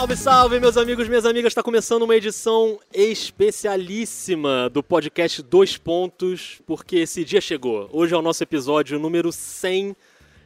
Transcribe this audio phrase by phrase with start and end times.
[0.00, 1.50] Salve, salve, meus amigos, minhas amigas.
[1.50, 7.86] Está começando uma edição especialíssima do podcast Dois Pontos, porque esse dia chegou.
[7.92, 9.94] Hoje é o nosso episódio número 100.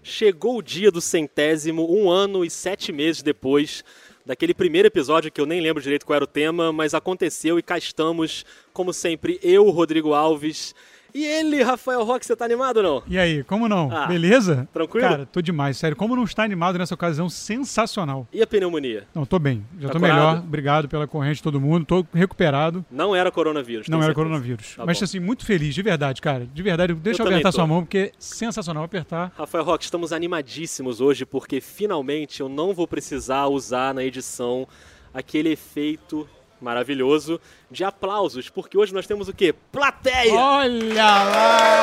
[0.03, 3.85] Chegou o dia do centésimo, um ano e sete meses depois
[4.27, 7.63] daquele primeiro episódio que eu nem lembro direito qual era o tema, mas aconteceu e
[7.63, 10.75] cá estamos, como sempre, eu, Rodrigo Alves
[11.15, 13.03] e ele, Rafael Roque, você tá animado ou não?
[13.07, 13.89] E aí, como não?
[13.91, 14.69] Ah, Beleza?
[14.73, 15.09] Tranquilo?
[15.09, 15.97] Cara, tô demais, sério.
[15.97, 18.27] Como não está animado nessa ocasião sensacional?
[18.33, 19.07] E a pneumonia?
[19.15, 19.65] Não, tô bem.
[19.79, 20.17] Já tá tô curado?
[20.17, 20.39] melhor.
[20.39, 21.87] Obrigado pela corrente todo mundo.
[21.87, 22.85] Tô recuperado.
[22.91, 23.89] Não era coronavírus.
[23.89, 24.25] Não era certeza.
[24.25, 24.75] coronavírus.
[24.77, 25.05] Tá Mas bom.
[25.05, 26.47] assim, muito feliz, de verdade, cara.
[26.53, 29.33] De verdade, deixa eu, eu apertar sua mão, porque é sensacional apertar.
[29.37, 34.67] Rafael Roque, estamos animadíssimos hoje, porque finalmente eu não vou precisar usar na edição
[35.13, 36.29] aquele efeito
[36.65, 39.55] maravilhoso de aplausos, porque hoje nós temos o quê?
[39.71, 40.35] Plateia!
[40.35, 41.83] Olha lá!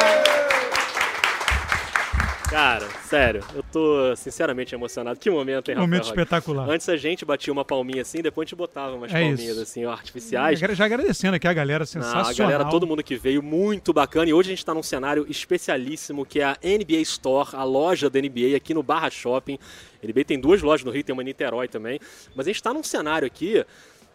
[2.51, 5.17] Cara, sério, eu tô sinceramente emocionado.
[5.17, 5.87] Que momento, hein, Rafael?
[5.87, 6.69] Momento espetacular.
[6.69, 9.61] Antes a gente batia uma palminha assim, depois a gente botava umas é palminhas isso.
[9.61, 10.59] assim, artificiais.
[10.59, 12.25] Já agradecendo aqui a galera, sensacional.
[12.25, 14.29] Não, a galera, todo mundo que veio, muito bacana.
[14.29, 18.09] E hoje a gente tá num cenário especialíssimo, que é a NBA Store, a loja
[18.09, 19.57] da NBA aqui no Barra Shopping.
[20.03, 22.01] A NBA tem duas lojas no Rio, tem uma em Niterói também.
[22.35, 23.65] Mas a gente tá num cenário aqui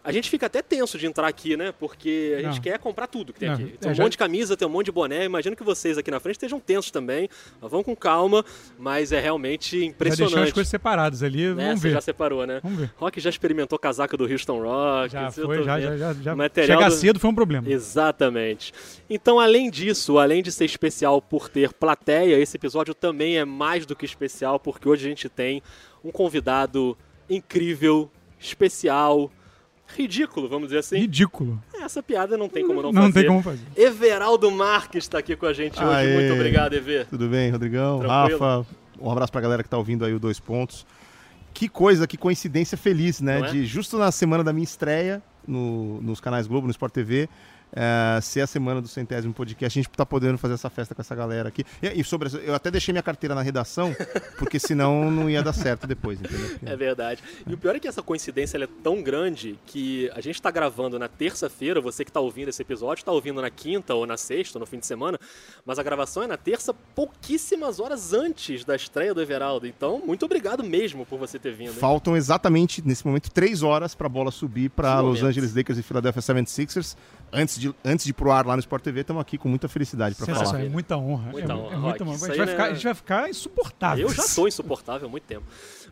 [0.07, 1.73] a gente fica até tenso de entrar aqui, né?
[1.77, 2.61] Porque a gente não.
[2.61, 3.55] quer comprar tudo que tem não.
[3.55, 3.65] aqui.
[3.77, 4.09] Tem um é, monte já...
[4.09, 5.25] de camisa, tem um monte de boné.
[5.25, 7.27] Imagino que vocês aqui na frente estejam tensos também.
[7.59, 8.45] Vão com calma,
[8.79, 10.31] mas é realmente impressionante.
[10.31, 11.65] Já deixou as coisas separadas ali, né?
[11.67, 11.89] vamos ver.
[11.89, 12.61] Você já separou, né?
[12.63, 12.91] Vamos ver.
[12.95, 15.11] Rock já experimentou casaca do Houston Rock.
[15.11, 16.35] Já foi, já, já, já, já.
[16.37, 16.95] Material Chegar do...
[16.95, 17.69] cedo foi um problema.
[17.69, 18.73] Exatamente.
[19.09, 23.85] Então, além disso, além de ser especial por ter plateia, esse episódio também é mais
[23.85, 25.61] do que especial, porque hoje a gente tem
[26.01, 26.97] um convidado
[27.29, 29.29] incrível, especial,
[29.95, 30.97] ridículo, vamos dizer assim.
[30.97, 31.61] Ridículo.
[31.79, 33.07] Essa piada não tem como não, não fazer.
[33.07, 33.65] Não tem como fazer.
[33.75, 35.95] Everaldo Marques está aqui com a gente hoje.
[35.95, 36.13] Aê.
[36.15, 37.07] Muito obrigado, Ever.
[37.07, 37.99] Tudo bem, Rodrigão?
[37.99, 38.39] Tranquilo?
[38.39, 38.67] Rafa,
[38.99, 40.85] um abraço para a galera que está ouvindo aí o Dois Pontos.
[41.53, 43.39] Que coisa, que coincidência feliz, né?
[43.39, 43.51] É?
[43.51, 47.29] De justo na semana da minha estreia no, nos canais Globo, no Sport TV,
[47.73, 50.95] é, se é a semana do centésimo podcast, a gente tá podendo fazer essa festa
[50.95, 51.63] com essa galera aqui.
[51.81, 53.95] E, e sobre eu até deixei minha carteira na redação,
[54.37, 56.57] porque senão não ia dar certo depois, entendeu?
[56.65, 57.23] É verdade.
[57.45, 60.97] E o pior é que essa coincidência é tão grande que a gente está gravando
[60.97, 64.59] na terça-feira, você que está ouvindo esse episódio, está ouvindo na quinta ou na sexta,
[64.59, 65.19] no fim de semana,
[65.65, 69.67] mas a gravação é na terça, pouquíssimas horas antes da estreia do Everaldo.
[69.67, 71.71] Então, muito obrigado mesmo por você ter vindo.
[71.71, 71.79] Hein?
[71.79, 75.83] Faltam exatamente, nesse momento, três horas para a bola subir para Los Angeles Lakers e
[75.83, 76.95] Philadelphia 76ers
[77.31, 79.67] antes de, antes de ir pro ar lá no Sport TV, estamos aqui com muita
[79.67, 80.63] felicidade para falar.
[80.63, 81.31] É muita honra.
[81.31, 81.75] Muita é, honra.
[81.75, 82.15] É muita honra.
[82.15, 84.07] A, gente vai ficar, a gente vai ficar insuportável.
[84.07, 85.45] Eu já estou insuportável há muito tempo.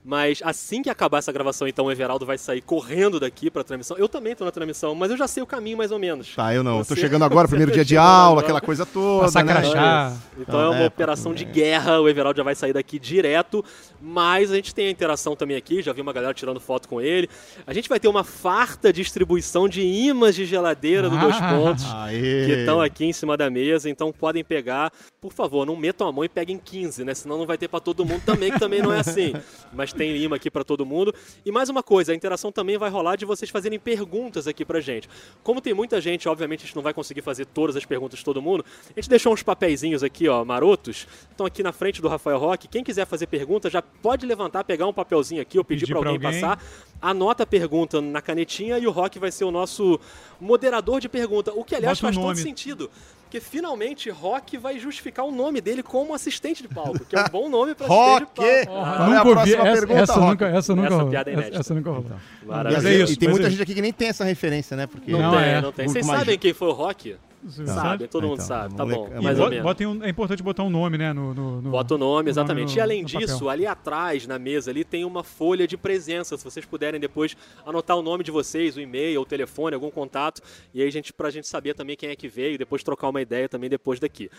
[0.06, 3.64] Mas assim que acabar essa gravação, então o Everaldo vai sair correndo daqui para a
[3.64, 3.98] transmissão.
[3.98, 6.36] Eu também estou na transmissão, mas eu já sei o caminho mais ou menos.
[6.36, 6.78] Tá, eu não.
[6.78, 8.46] Você, eu tô chegando agora, primeiro dia de aula, agora.
[8.46, 9.24] aquela coisa toda.
[9.24, 9.52] Passar né?
[9.52, 10.16] crachá.
[10.38, 11.36] Então é uma é, operação é.
[11.36, 12.00] de guerra.
[12.00, 13.66] O Everaldo já vai sair daqui direto.
[14.00, 15.82] Mas a gente tem a interação também aqui.
[15.82, 17.28] Já vi uma galera tirando foto com ele.
[17.66, 22.46] A gente vai ter uma farta distribuição de imãs de geladeira do Dois Pontos Aê.
[22.46, 23.90] que estão aqui em cima da mesa.
[23.90, 24.92] Então podem pegar.
[25.20, 27.16] Por favor, não metam a mão e peguem 15, né?
[27.16, 29.34] Senão não vai ter para todo mundo também, que também não é assim.
[29.74, 31.14] Mas tem imã aqui para todo mundo.
[31.46, 34.80] E mais uma coisa, a interação também vai rolar de vocês fazerem perguntas aqui pra
[34.80, 35.10] gente.
[35.44, 38.26] Como tem muita gente, obviamente a gente não vai conseguir fazer todas as perguntas de
[38.26, 42.08] todo mundo, a gente deixou uns papeizinhos aqui, ó, marotos, estão aqui na frente do
[42.08, 42.68] Rafael Roque.
[42.68, 46.10] Quem quiser fazer pergunta já pode levantar, pegar um papelzinho aqui ou pedir, pedir para
[46.10, 46.64] alguém, alguém, passar.
[47.02, 50.00] Anota a pergunta na canetinha e o Roque vai ser o nosso
[50.40, 52.90] moderador de pergunta, o que aliás Bota faz todo sentido
[53.35, 57.29] porque finalmente Rock vai justificar o nome dele como assistente de palco, que é um
[57.29, 58.72] bom nome para assistente de palco.
[58.72, 61.53] Ah, nunca ouvi essa, pergunta, essa, nunca, essa nunca essa piada é inédita.
[61.56, 62.06] Essa, essa nunca rolou.
[62.06, 62.72] Então.
[62.72, 64.88] E, é isso, e tem muita é gente aqui que nem tem essa referência, né?
[64.88, 65.62] Porque não, não tem, é.
[65.62, 65.88] não tem.
[65.88, 67.18] Vocês sabem quem foi o Rock?
[67.48, 68.76] Sabe, todo mundo então, sabe.
[68.76, 69.82] Tá bom, mais ou menos.
[69.82, 71.14] Um, é importante botar um nome, né?
[71.14, 72.70] No, no, no Bota o nome, exatamente.
[72.70, 73.50] Nome no, e além disso, papel.
[73.50, 76.38] ali atrás, na mesa, ali tem uma folha de presença.
[76.38, 77.36] Se vocês puderem depois
[77.66, 80.42] anotar o nome de vocês, o e-mail, o telefone, algum contato.
[80.74, 83.22] E aí, gente, pra gente saber também quem é que veio e depois trocar uma
[83.22, 84.30] ideia também depois daqui.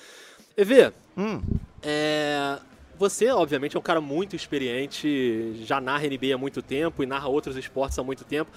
[0.56, 1.43] EV, hum.
[1.83, 2.59] é,
[2.99, 7.29] você, obviamente, é um cara muito experiente, já narra NBA há muito tempo e narra
[7.29, 8.50] outros esportes há muito tempo.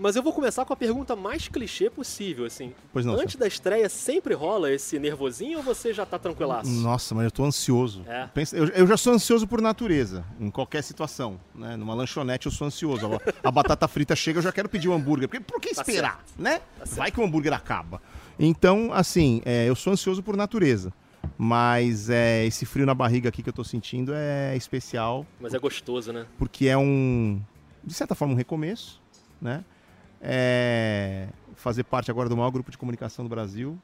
[0.00, 2.72] Mas eu vou começar com a pergunta mais clichê possível, assim.
[2.90, 3.12] Pois não.
[3.14, 3.40] Antes senhor.
[3.40, 6.70] da estreia, sempre rola esse nervosinho ou você já tá tranquilaço?
[6.70, 8.02] Nossa, mas eu tô ansioso.
[8.06, 8.28] É.
[8.52, 11.38] Eu, eu, já sou ansioso por natureza, em qualquer situação.
[11.54, 11.76] Né?
[11.76, 13.06] Numa lanchonete eu sou ansioso.
[13.06, 15.28] A, a batata frita chega, eu já quero pedir um hambúrguer.
[15.28, 16.60] Porque, por que tá esperar, tá né?
[16.78, 18.00] Tá Vai que o hambúrguer acaba.
[18.38, 20.90] Então, assim, é, eu sou ansioso por natureza.
[21.36, 25.26] Mas é, esse frio na barriga aqui que eu tô sentindo é especial.
[25.38, 26.24] Mas é gostoso, né?
[26.38, 27.38] Porque é um,
[27.84, 28.98] de certa forma, um recomeço,
[29.40, 29.62] né?
[30.20, 33.78] É, fazer parte agora do maior grupo de comunicação do Brasil.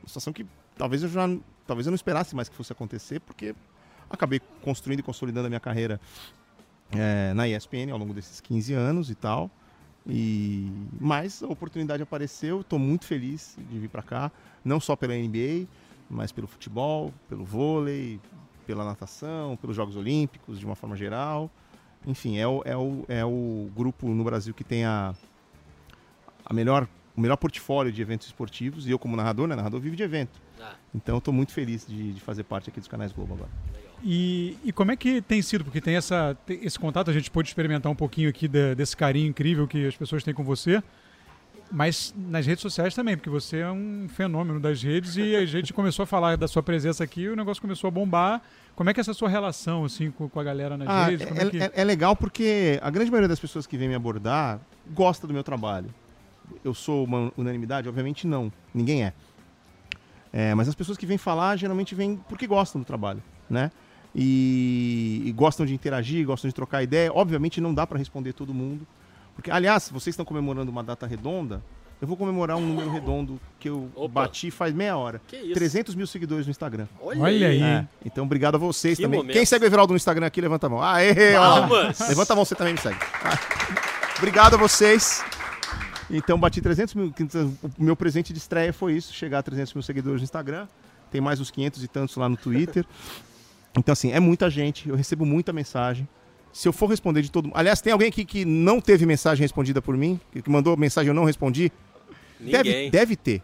[0.00, 1.28] Uma situação que talvez eu já
[1.66, 3.54] talvez eu não esperasse mais que fosse acontecer, porque
[4.08, 6.00] acabei construindo e consolidando a minha carreira
[6.92, 9.50] é, na ESPN ao longo desses 15 anos e tal.
[10.06, 10.70] E
[11.00, 14.30] mas a oportunidade apareceu, estou muito feliz de vir para cá,
[14.64, 15.66] não só pela NBA,
[16.08, 18.20] mas pelo futebol, pelo vôlei,
[18.66, 21.50] pela natação, pelos Jogos Olímpicos de uma forma geral.
[22.06, 25.12] Enfim, é o, é o, é o grupo no Brasil que tem a,
[26.46, 28.86] a melhor, o melhor portfólio de eventos esportivos.
[28.86, 30.40] E eu, como narrador, né, narrador vive de evento.
[30.62, 30.74] Ah.
[30.94, 33.50] Então, estou muito feliz de, de, fazer parte aqui dos canais Globo agora.
[34.02, 35.64] E, e, como é que tem sido?
[35.64, 39.28] Porque tem essa, esse contato, a gente pôde experimentar um pouquinho aqui de, desse carinho
[39.28, 40.82] incrível que as pessoas têm com você.
[41.70, 45.72] Mas nas redes sociais também, porque você é um fenômeno das redes e a gente
[45.72, 48.40] começou a falar da sua presença aqui e o negócio começou a bombar.
[48.76, 51.26] Como é que é essa sua relação assim, com, com a galera nas ah, redes?
[51.26, 51.58] É, é, que...
[51.60, 54.60] é, é legal porque a grande maioria das pessoas que vem me abordar
[54.94, 55.92] gosta do meu trabalho.
[56.64, 57.88] Eu sou uma unanimidade?
[57.88, 58.52] Obviamente não.
[58.74, 59.12] Ninguém é.
[60.32, 63.70] é mas as pessoas que vêm falar geralmente vêm porque gostam do trabalho, né?
[64.14, 67.12] E, e gostam de interagir, gostam de trocar ideia.
[67.12, 68.86] Obviamente não dá para responder todo mundo.
[69.34, 71.62] Porque, aliás, vocês estão comemorando uma data redonda,
[72.00, 74.22] eu vou comemorar um número redondo que eu Opa.
[74.22, 75.20] bati faz meia hora.
[75.26, 75.54] Que isso?
[75.54, 76.86] 300 mil seguidores no Instagram.
[77.00, 77.62] Olha, Olha aí.
[77.62, 79.20] É, então, obrigado a vocês que também.
[79.20, 79.34] Momento.
[79.34, 80.82] Quem segue o Everaldo no Instagram aqui, levanta a mão.
[80.82, 81.14] Aê,
[82.08, 82.98] Levanta a mão, você também me segue.
[83.22, 83.38] Ah.
[84.18, 85.22] Obrigado a vocês.
[86.10, 87.14] Então, bati 300 mil.
[87.78, 90.66] O meu presente de estreia foi isso, chegar a 300 mil seguidores no Instagram.
[91.10, 92.84] Tem mais uns 500 e tantos lá no Twitter.
[93.78, 94.88] Então, assim, é muita gente.
[94.88, 96.08] Eu recebo muita mensagem
[96.50, 97.54] se eu for responder de todo mundo.
[97.54, 100.18] Aliás, tem alguém aqui que não teve mensagem respondida por mim?
[100.32, 101.70] Que mandou mensagem e eu não respondi?
[102.40, 103.42] Deve, deve ter.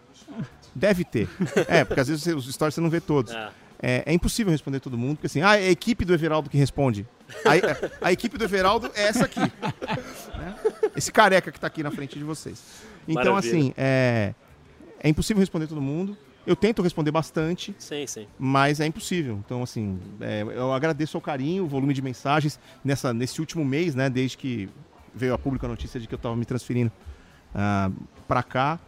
[0.74, 1.28] Deve ter.
[1.68, 3.34] É, porque às vezes os stories você não vê todos.
[3.34, 3.50] É.
[3.82, 6.56] É, é, impossível responder todo mundo, porque assim, ah, é a equipe do Everaldo que
[6.56, 7.06] responde.
[7.44, 9.40] A, a equipe do Everaldo é essa aqui.
[9.40, 10.56] Né?
[10.96, 12.62] Esse careca que está aqui na frente de vocês.
[13.06, 13.58] Então, Maravilha.
[13.58, 14.34] assim, é,
[15.00, 16.16] é impossível responder todo mundo.
[16.46, 18.26] Eu tento responder bastante, sim, sim.
[18.36, 19.40] mas é impossível.
[19.44, 23.94] Então, assim, é, eu agradeço o carinho, o volume de mensagens nessa, nesse último mês,
[23.94, 24.68] né, desde que
[25.14, 26.90] veio a pública a notícia de que eu estava me transferindo
[27.54, 27.90] ah,
[28.26, 28.80] para cá.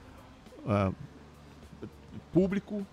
[0.65, 0.95] Uh,
[2.33, 2.85] público,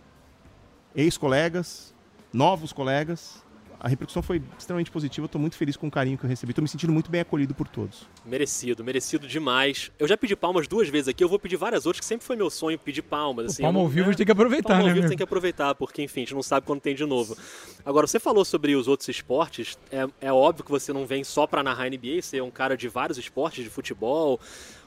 [0.96, 1.94] ex-colegas,
[2.32, 3.44] novos colegas,
[3.84, 5.26] a repercussão foi extremamente positiva.
[5.26, 6.54] Eu tô muito feliz com o carinho que eu recebi.
[6.54, 8.08] Tô me sentindo muito bem acolhido por todos.
[8.24, 9.92] Merecido, merecido demais.
[9.98, 12.36] Eu já pedi palmas duas vezes aqui, eu vou pedir várias outras, que sempre foi
[12.36, 13.54] meu sonho pedir palmas.
[13.54, 14.90] Assim, palma ao vivo a gente tem que aproveitar, palma né?
[14.90, 17.36] ao vivo tem que aproveitar, porque, enfim, a gente não sabe quando tem de novo.
[17.84, 19.80] Agora, você falou sobre os outros esportes.
[19.92, 22.78] É, é óbvio que você não vem só para narrar NBA, você é um cara
[22.78, 24.40] de vários esportes, de futebol.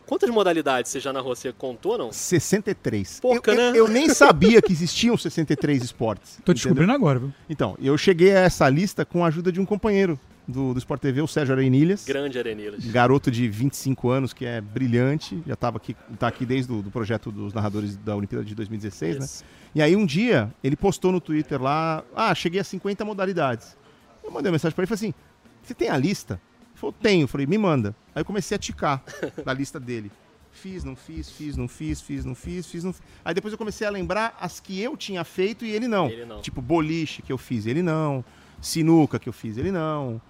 [0.06, 1.34] Quantas modalidades você já narrou?
[1.34, 2.12] Você contou, não?
[2.12, 3.20] 63.
[3.20, 3.70] Pouca, eu, né?
[3.70, 6.38] Eu, eu, nem sabia que existiam 63 esportes.
[6.44, 7.32] Tô descobrindo agora, viu?
[7.48, 11.00] Então, eu cheguei a essa lista com a ajuda de um companheiro do, do Sport
[11.00, 12.04] TV, o Sérgio Arenilhas.
[12.04, 12.84] Grande Arenilhas.
[12.84, 15.42] Garoto de 25 anos, que é brilhante.
[15.46, 19.18] Já estava aqui, tá aqui desde o do projeto dos narradores da Olimpíada de 2016,
[19.18, 19.26] né?
[19.74, 23.76] E aí um dia, ele postou no Twitter lá, ah, cheguei a 50 modalidades.
[24.22, 25.14] Eu mandei uma mensagem para ele e falei assim,
[25.62, 26.40] você tem a lista?
[26.84, 27.26] Falou, tenho.
[27.26, 27.94] falei, me manda.
[28.14, 29.02] Aí eu comecei a ticar
[29.44, 30.10] da lista dele.
[30.52, 33.02] Fiz, não fiz, fiz, não fiz, fiz, não fiz, fiz, não fiz.
[33.24, 36.08] Aí depois eu comecei a lembrar as que eu tinha feito e ele não.
[36.08, 36.40] Ele não.
[36.40, 38.24] Tipo, boliche que eu fiz, ele não.
[38.60, 40.20] Sinuca que eu fiz, ele não.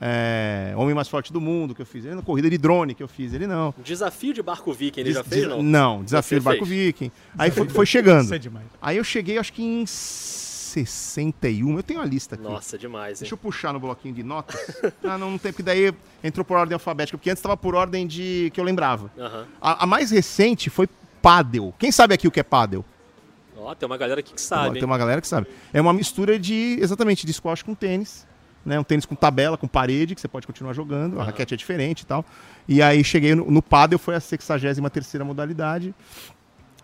[0.00, 2.22] É, Homem Mais Forte do Mundo que eu fiz, ele não.
[2.22, 3.74] Corrida de drone que eu fiz, ele não.
[3.84, 5.62] Desafio de Barco Viking, ele Des já fez, não?
[5.62, 6.86] Não, Desafio de Barco fez.
[6.86, 7.12] Viking.
[7.36, 8.32] Aí foi, foi chegando.
[8.32, 8.40] É
[8.80, 9.84] Aí eu cheguei, acho que em
[10.72, 11.76] 61.
[11.76, 12.44] Eu tenho a lista aqui.
[12.44, 13.20] Nossa, demais, hein?
[13.20, 14.58] Deixa eu puxar no bloquinho de notas.
[15.04, 15.92] ah, não, não tem, porque daí
[16.22, 19.10] entrou por ordem alfabética, porque antes estava por ordem de que eu lembrava.
[19.16, 19.44] Uhum.
[19.60, 20.88] A, a, mais recente foi
[21.20, 21.74] Paddle.
[21.78, 22.84] Quem sabe aqui o que é Paddle?
[23.56, 24.74] Ó, oh, tem uma galera aqui que sabe.
[24.74, 25.46] Tem uma galera que sabe.
[25.72, 28.26] É uma mistura de, exatamente, de squash com tênis.
[28.64, 31.14] Né, um tênis com tabela, com parede, que você pode continuar jogando.
[31.14, 31.20] Uhum.
[31.20, 32.24] A raquete é diferente e tal.
[32.68, 35.92] E aí cheguei no, no Paddle, foi a 63ª modalidade.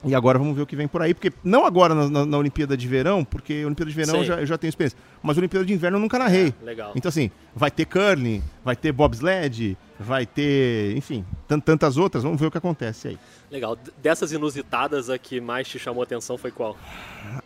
[0.05, 2.39] E agora vamos ver o que vem por aí, porque não agora na, na, na
[2.39, 5.67] Olimpíada de Verão, porque Olimpíada de Verão eu já, eu já, tenho experiência, mas Olimpíada
[5.67, 6.55] de Inverno eu nunca narrei.
[6.63, 6.93] É, legal.
[6.95, 11.25] Então assim, vai ter curling, vai ter bobsled, vai ter, enfim,
[11.65, 13.19] tantas outras, vamos ver o que acontece aí.
[13.51, 13.77] Legal.
[14.01, 16.77] Dessas inusitadas, a que mais te chamou a atenção foi qual?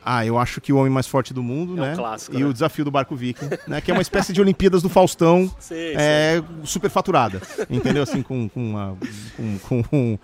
[0.04, 1.92] Ah, eu acho que o Homem Mais Forte do Mundo, é né?
[1.92, 2.46] Um clássico, e né?
[2.46, 3.80] o Desafio do Barco Viking, né?
[3.80, 6.66] Que é uma espécie de Olimpíadas do Faustão, sim, é, sim.
[6.66, 7.40] super faturada,
[7.70, 8.02] entendeu?
[8.02, 8.98] Assim, com, com, uma,
[9.36, 10.18] com, com com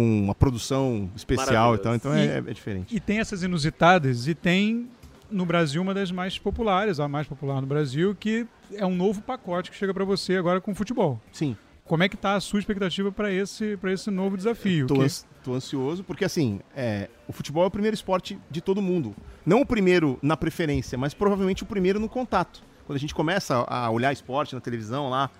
[0.00, 2.94] uma produção especial e tal, então é, é, diferente.
[2.94, 4.88] E tem essas inusitadas e tem
[5.30, 9.22] no Brasil uma das mais populares, a mais popular no Brasil, que é um novo
[9.22, 11.20] pacote que chega para você agora com futebol.
[11.32, 11.56] Sim.
[11.84, 14.86] Como é que está a sua expectativa para esse, esse novo desafio?
[14.86, 15.56] Estou que...
[15.56, 19.14] ansioso, porque assim, é, o futebol é o primeiro esporte de todo mundo.
[19.44, 22.62] Não o primeiro na preferência, mas provavelmente o primeiro no contato.
[22.86, 25.30] Quando a gente começa a olhar esporte na televisão lá,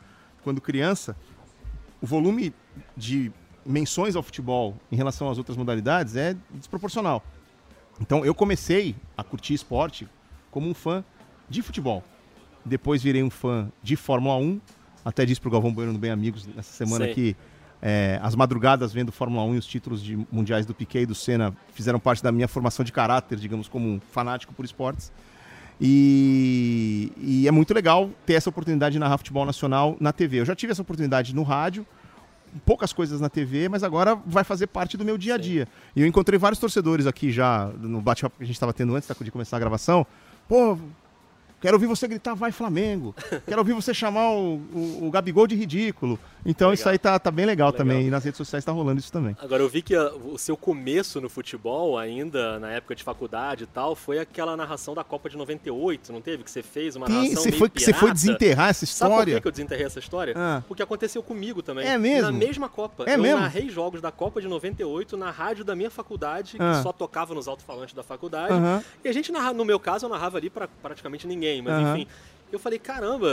[0.42, 1.16] quando criança,
[2.00, 2.52] o volume
[2.96, 3.32] de
[3.64, 7.22] menções ao futebol em relação às outras modalidades é desproporcional.
[8.00, 10.08] Então eu comecei a curtir esporte
[10.50, 11.04] como um fã
[11.48, 12.02] de futebol.
[12.64, 14.60] Depois virei um fã de Fórmula 1
[15.04, 17.14] até disse pro Galvão Bueno no Bem Amigos nessa semana Sim.
[17.14, 17.36] que
[17.80, 21.14] é, as madrugadas vendo Fórmula 1 e os títulos de mundiais do Piquet e do
[21.14, 25.10] Senna fizeram parte da minha formação de caráter, digamos, como um fanático por esportes.
[25.80, 30.38] E, e, é muito legal ter essa oportunidade de narrar futebol nacional na TV.
[30.38, 31.84] Eu já tive essa oportunidade no rádio,
[32.64, 35.64] poucas coisas na TV, mas agora vai fazer parte do meu dia a dia.
[35.64, 35.70] Sim.
[35.96, 39.08] E eu encontrei vários torcedores aqui já no bate-papo que a gente estava tendo antes
[39.20, 40.06] de começar a gravação.
[40.48, 40.78] Pô,
[41.62, 43.14] Quero ouvir você gritar, vai Flamengo.
[43.46, 46.18] Quero ouvir você chamar o, o, o Gabigol de ridículo.
[46.44, 46.74] Então legal.
[46.74, 48.08] isso aí tá, tá bem legal, legal, também.
[48.08, 49.36] E nas redes sociais tá rolando isso também.
[49.40, 53.62] Agora eu vi que a, o seu começo no futebol, ainda na época de faculdade
[53.62, 56.42] e tal, foi aquela narração da Copa de 98, não teve?
[56.42, 59.16] Que você fez uma narração você foi, Você foi desenterrar essa história?
[59.16, 60.34] Sabe por que eu desenterrei essa história?
[60.36, 60.62] Ah.
[60.66, 61.86] Porque aconteceu comigo também.
[61.86, 62.22] É mesmo?
[62.22, 63.04] Na mesma Copa.
[63.06, 63.40] É eu mesmo?
[63.40, 66.76] narrei jogos da Copa de 98 na rádio da minha faculdade, ah.
[66.76, 68.54] que só tocava nos alto-falantes da faculdade.
[68.54, 68.84] Uh -huh.
[69.04, 71.86] E a gente, narra, no meu caso, eu narrava ali para praticamente ninguém, mas uh
[71.86, 71.96] -huh.
[71.96, 72.08] enfim
[72.52, 73.26] eu falei, caramba,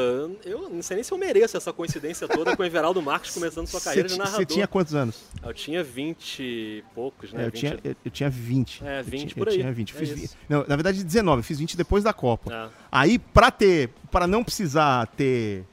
[0.45, 3.67] eu não sei nem se eu mereço essa coincidência toda com o Everaldo Marques começando
[3.67, 4.39] sua carreira de narrador.
[4.39, 5.25] Você tinha quantos anos?
[5.43, 7.43] Eu tinha 20 e poucos, né?
[7.43, 7.59] É, eu, 20...
[7.59, 8.83] tinha, eu, eu, tinha 20.
[8.85, 9.55] É, 20 eu, por aí.
[9.55, 9.91] Eu tinha 20.
[9.91, 11.43] É fiz, não, na verdade, 19.
[11.43, 12.53] Fiz 20 depois da Copa.
[12.53, 12.69] É.
[12.89, 15.65] Aí, pra ter, para não precisar ter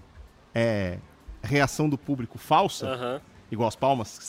[0.52, 0.98] é,
[1.40, 3.20] reação do público falsa, uh -huh.
[3.50, 4.28] igual as palmas,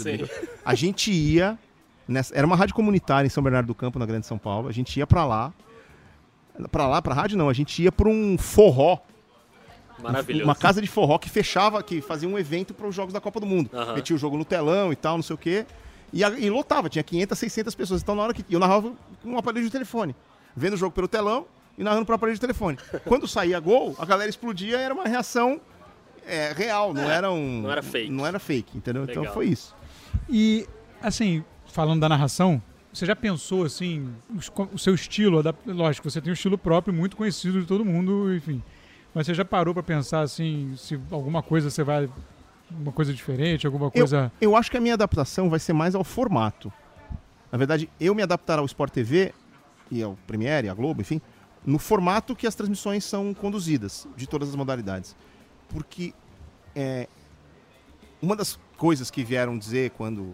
[0.64, 1.58] a gente ia,
[2.08, 4.72] nessa, era uma rádio comunitária em São Bernardo do Campo, na Grande São Paulo, a
[4.72, 5.52] gente ia pra lá,
[6.72, 9.00] pra lá, pra rádio não, a gente ia pra um forró
[10.02, 10.46] Maravilhoso.
[10.46, 13.40] Uma casa de forró que fechava, que fazia um evento para os Jogos da Copa
[13.40, 13.70] do Mundo.
[13.74, 13.96] Uhum.
[13.96, 15.66] Metia o jogo no telão e tal, não sei o quê.
[16.14, 18.02] E, e lotava, tinha 500, 600 pessoas.
[18.02, 20.16] Então, na hora que eu narrava com um aparelho de telefone,
[20.56, 21.46] vendo o jogo pelo telão
[21.78, 22.78] e narrando para o aparelho de telefone.
[23.06, 25.60] Quando saía gol, a galera explodia era uma reação
[26.26, 27.62] é, real, não é, era um.
[27.62, 28.12] Não era fake.
[28.12, 29.04] Não era fake, entendeu?
[29.04, 29.24] Então, Legal.
[29.24, 29.76] Então foi isso.
[30.30, 30.68] E,
[31.02, 32.62] assim, falando da narração,
[32.94, 34.14] você já pensou assim,
[34.74, 38.64] o seu estilo, lógico, você tem um estilo próprio, muito conhecido de todo mundo, enfim.
[39.14, 42.10] Mas você já parou para pensar assim, se alguma coisa você vai
[42.70, 44.32] uma coisa diferente, alguma coisa.
[44.42, 46.72] Eu, eu acho que a minha adaptação vai ser mais ao formato.
[47.52, 49.34] Na verdade, eu me adaptar ao Sport TV
[49.90, 51.22] e ao Premiere, à Globo, enfim,
[51.66, 55.16] no formato que as transmissões são conduzidas, de todas as modalidades.
[55.70, 56.14] Porque
[56.76, 57.08] é,
[58.22, 60.34] uma das coisas que vieram dizer quando,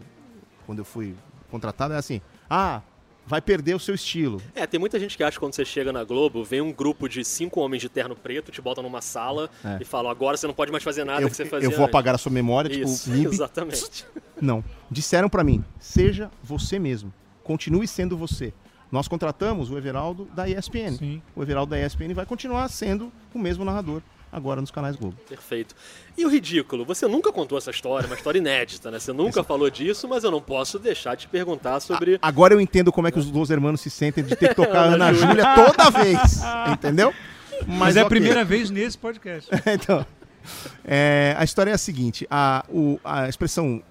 [0.66, 1.16] quando eu fui
[1.50, 2.20] contratado é assim:
[2.54, 2.84] ah,
[3.26, 4.40] vai perder o seu estilo.
[4.54, 7.10] É, tem muita gente que acha que quando você chega na Globo, vem um grupo
[7.10, 9.80] de cinco homens de terno preto, te bota numa sala é.
[9.82, 11.86] e fala, agora você não pode mais fazer nada eu, que você fazia Eu vou
[11.86, 13.28] apagar a sua memória, Isso, tipo...
[13.34, 14.06] Exatamente.
[14.40, 14.64] Não.
[14.92, 17.12] Disseram para mim, seja você mesmo.
[17.44, 18.54] Continue sendo você.
[18.92, 20.98] Nós contratamos o Everaldo da ESPN.
[20.98, 21.22] Sim.
[21.36, 25.16] O Everaldo da ESPN vai continuar sendo o mesmo narrador agora nos canais Globo.
[25.30, 25.76] Perfeito.
[26.18, 26.84] E o ridículo?
[26.86, 29.00] Você nunca contou essa história, uma história inédita, né?
[29.00, 32.20] Você nunca falou disso, mas eu não posso deixar de perguntar sobre.
[32.22, 34.56] A agora eu entendo como é que os dois irmãos se sentem de ter que
[34.56, 36.42] tocar Ana Júlia toda vez.
[36.72, 37.14] Entendeu?
[37.68, 38.06] Mas, mas é okay.
[38.06, 39.50] a primeira vez nesse podcast.
[39.72, 40.06] então.
[40.84, 43.82] É, a história é a seguinte: a, o, a expressão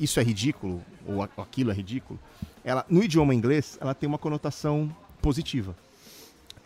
[0.00, 2.18] isso é ridículo, ou aquilo é ridículo,
[2.64, 5.76] ela, no idioma inglês, ela tem uma conotação positiva.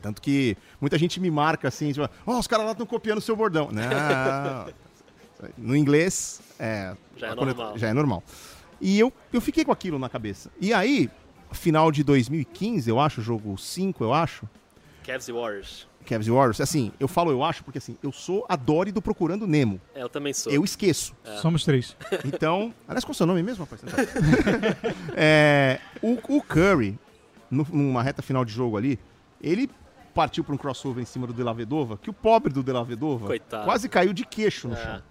[0.00, 3.23] Tanto que muita gente me marca assim, tipo, oh, os caras lá estão copiando o
[3.23, 3.71] seu bordão.
[3.73, 4.73] Não.
[5.59, 7.79] no inglês, é, já, é normal.
[7.79, 8.23] já é normal.
[8.81, 10.50] E eu, eu fiquei com aquilo na cabeça.
[10.61, 11.11] E aí,
[11.53, 14.49] final de 2015, eu acho, jogo 5, eu acho.
[15.05, 15.87] Cavs e Warriors.
[16.05, 16.61] Cavs e Warriors.
[16.61, 19.81] Assim, eu falo eu acho porque assim, eu sou a Dory do Procurando Nemo.
[19.95, 20.53] É, eu também sou.
[20.53, 21.15] Eu esqueço.
[21.25, 21.37] É.
[21.38, 21.97] Somos três.
[22.25, 23.83] Então, aliás, qual é o seu nome mesmo, rapaz?
[25.17, 26.99] é, o, o Curry,
[27.50, 28.99] numa reta final de jogo ali,
[29.41, 29.71] ele
[30.16, 33.28] partiu para um crossover em cima do Delavedova, que o pobre do Delavedova
[33.66, 34.82] quase caiu de queixo no é.
[34.82, 35.02] chão.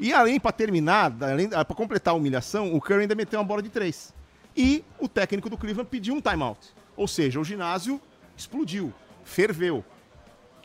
[0.00, 3.68] E além, para terminar, para completar a humilhação, o Curry ainda meteu uma bola de
[3.68, 4.12] três.
[4.56, 6.58] E o técnico do Cleveland pediu um timeout.
[6.96, 8.00] Ou seja, o ginásio
[8.36, 9.84] explodiu, ferveu.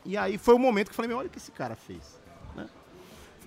[0.03, 2.19] E aí foi o momento que eu falei, olha o que esse cara fez.
[2.55, 2.67] Né?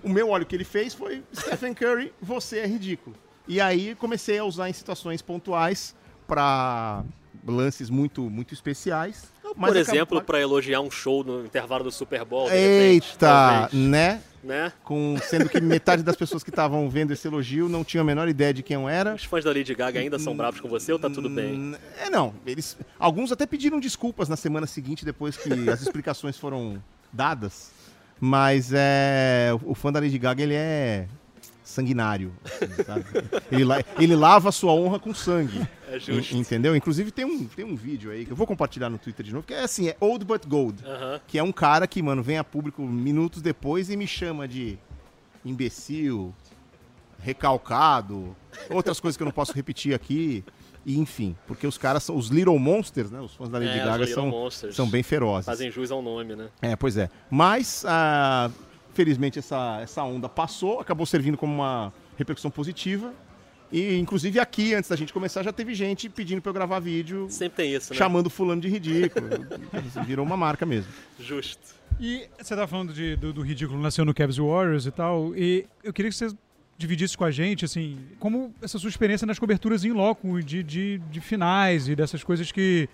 [0.01, 3.17] O meu olho que ele fez foi, Stephen Curry, você é ridículo.
[3.45, 5.93] E aí comecei a usar em situações pontuais
[6.25, 7.03] para
[7.45, 9.29] lances muito, muito especiais.
[9.55, 12.49] Por exemplo, para elogiar um show no intervalo do Super Bowl.
[12.51, 14.21] Eita, né?
[14.43, 14.73] Né?
[14.83, 18.27] Com, sendo que metade das pessoas que estavam vendo esse elogio não tinham a menor
[18.27, 19.13] ideia de quem eu era.
[19.13, 21.75] Os fãs da Lady Gaga ainda são bravos com você ou tá tudo bem?
[21.99, 22.33] É, não.
[22.45, 26.81] Eles, alguns até pediram desculpas na semana seguinte, depois que as explicações foram
[27.13, 27.71] dadas.
[28.19, 31.07] Mas é, o fã da Lady Gaga, ele é
[31.71, 32.33] sanguinário.
[32.87, 35.67] Assim, ele, ele, lava a sua honra com sangue.
[35.87, 36.35] É justo.
[36.35, 36.75] Entendeu?
[36.75, 39.45] Inclusive tem um, tem um vídeo aí que eu vou compartilhar no Twitter de novo,
[39.45, 40.83] que é assim, é Old But Gold.
[40.83, 41.21] Uh -huh.
[41.27, 44.77] Que é um cara que, mano, vem a público minutos depois e me chama de
[45.43, 46.33] imbecil,
[47.19, 48.35] recalcado,
[48.69, 50.43] outras coisas que eu não posso repetir aqui.
[50.83, 53.19] E enfim, porque os caras são os Little Monsters, né?
[53.19, 55.45] Os fãs da Lady é, Gaga são, são bem ferozes.
[55.45, 56.49] Fazem jus ao nome, né?
[56.59, 57.07] É, pois é.
[57.29, 58.51] Mas uh,
[58.93, 63.13] Felizmente essa, essa onda passou, acabou servindo como uma repercussão positiva.
[63.71, 67.27] E, inclusive, aqui, antes da gente começar, já teve gente pedindo para eu gravar vídeo.
[67.29, 67.97] Sempre tem isso, né?
[67.97, 69.29] Chamando fulano de ridículo.
[70.05, 70.91] Virou uma marca mesmo.
[71.17, 71.81] Justo.
[71.99, 75.67] E você tá falando de, do, do, ridículo nasceu no Cavs Warriors e tal, e
[75.83, 76.29] eu queria que você
[76.77, 80.97] dividisse com a gente, assim, como essa sua experiência nas coberturas em loco, de, de,
[81.11, 82.89] de finais e dessas coisas que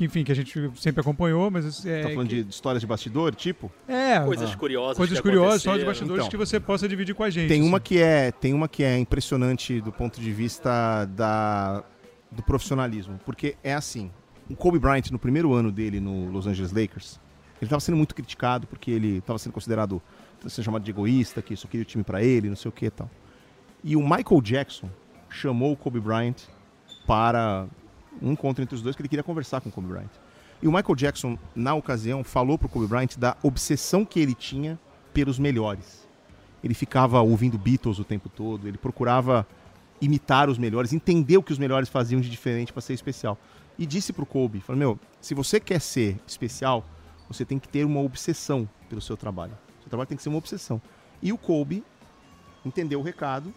[0.00, 2.42] que enfim, que a gente sempre acompanhou, mas é, tá falando que...
[2.42, 3.70] de histórias de bastidor, tipo?
[3.86, 4.56] É, coisas ah.
[4.56, 7.48] curiosas, coisas curiosas, histórias de bastidores então, que você possa dividir com a gente.
[7.48, 7.68] Tem assim.
[7.68, 11.84] uma que é, tem uma que é impressionante do ponto de vista da
[12.30, 14.10] do profissionalismo, porque é assim,
[14.48, 17.20] o Kobe Bryant no primeiro ano dele no Los Angeles Lakers,
[17.60, 20.00] ele estava sendo muito criticado porque ele estava sendo considerado
[20.46, 22.86] sendo chamado de egoísta, que só queria o time para ele, não sei o que
[22.86, 23.10] e tal.
[23.84, 24.88] E o Michael Jackson
[25.28, 26.36] chamou o Kobe Bryant
[27.06, 27.66] para
[28.20, 30.10] um encontro entre os dois que ele queria conversar com o Kobe Bryant.
[30.62, 34.34] E o Michael Jackson, na ocasião, falou para o Kobe Bryant da obsessão que ele
[34.34, 34.78] tinha
[35.12, 36.06] pelos melhores.
[36.62, 39.46] Ele ficava ouvindo Beatles o tempo todo, ele procurava
[40.00, 43.38] imitar os melhores, entender o que os melhores faziam de diferente para ser especial.
[43.78, 46.84] E disse para o Kobe, falou, meu, se você quer ser especial,
[47.28, 49.52] você tem que ter uma obsessão pelo seu trabalho.
[49.78, 50.80] O seu trabalho tem que ser uma obsessão.
[51.22, 51.82] E o Kobe
[52.64, 53.52] entendeu o recado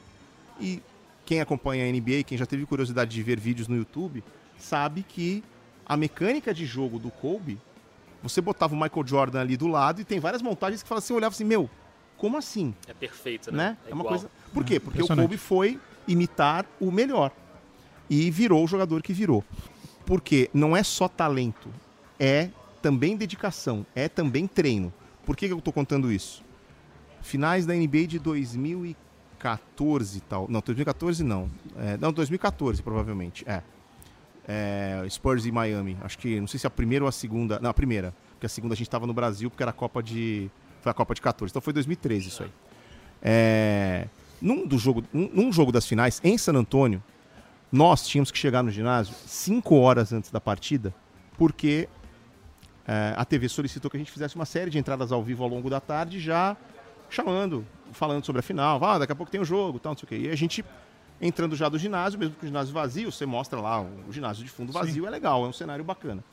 [0.60, 0.82] e
[1.26, 4.24] quem acompanha a NBA, quem já teve curiosidade de ver vídeos no YouTube,
[4.58, 5.44] sabe que
[5.86, 7.60] a mecânica de jogo do Kobe,
[8.22, 11.14] você botava o Michael Jordan ali do lado e tem várias montagens que fala assim,
[11.14, 11.70] olhava assim, meu,
[12.18, 12.74] como assim?
[12.88, 13.72] É perfeito, né?
[13.72, 13.78] né?
[13.86, 14.30] É, é uma coisa.
[14.54, 14.80] Por quê?
[14.80, 17.32] Porque o Kobe foi imitar o melhor
[18.10, 19.44] e virou o jogador que virou.
[20.06, 21.70] Porque não é só talento,
[22.20, 22.50] é
[22.82, 24.94] também dedicação, é também treino.
[25.26, 26.44] Por que, que eu estou contando isso?
[27.22, 30.48] Finais da NBA de 2014 tal.
[30.50, 31.50] Não, 2014 não.
[31.78, 33.46] É, não, 2014 provavelmente.
[33.48, 33.62] É
[34.48, 35.98] é, Spurs e Miami.
[36.02, 37.60] Acho que, não sei se a primeira ou a segunda.
[37.60, 38.14] Não, a primeira.
[38.32, 40.50] Porque a segunda a gente estava no Brasil, porque era a Copa de.
[40.82, 41.52] Foi a Copa de 14.
[41.52, 42.52] Então foi 2013 isso aí.
[43.22, 44.08] É,
[44.42, 47.02] num, do jogo, num, num jogo das finais, em San Antônio,
[47.72, 50.94] nós tínhamos que chegar no ginásio 5 horas antes da partida,
[51.38, 51.88] porque
[52.86, 55.50] é, a TV solicitou que a gente fizesse uma série de entradas ao vivo ao
[55.50, 56.58] longo da tarde, já
[57.10, 58.84] chamando, falando sobre a final.
[58.84, 60.28] Ah, daqui a pouco tem o jogo, tal, não sei o quê.
[60.28, 60.66] E a gente
[61.22, 64.50] entrando já do ginásio, mesmo que o ginásio vazio, você mostra lá o ginásio de
[64.50, 65.08] fundo vazio, Sim.
[65.08, 66.24] é legal, é um cenário bacana.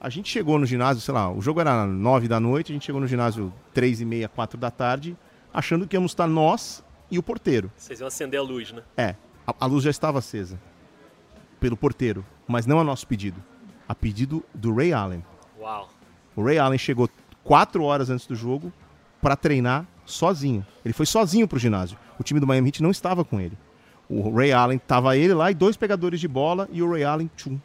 [0.00, 2.84] A gente chegou no ginásio, sei lá, o jogo era nove da noite, a gente
[2.84, 5.16] chegou no ginásio três e meia, quatro da tarde,
[5.52, 7.70] achando que íamos estar nós e o porteiro.
[7.76, 8.82] Vocês iam acender a luz, né?
[8.96, 9.14] É,
[9.46, 10.60] a, a luz já estava acesa
[11.58, 13.42] pelo porteiro, mas não a nosso pedido,
[13.88, 15.24] a pedido do Ray Allen.
[15.58, 15.88] Uau.
[16.34, 17.08] O Ray Allen chegou
[17.42, 18.72] quatro horas antes do jogo
[19.22, 20.64] para treinar sozinho.
[20.84, 21.98] Ele foi sozinho pro ginásio.
[22.18, 23.56] O time do Miami Heat não estava com ele.
[24.08, 27.30] O Ray Allen tava ele lá e dois pegadores de bola e o Ray Allen
[27.36, 27.58] tchum,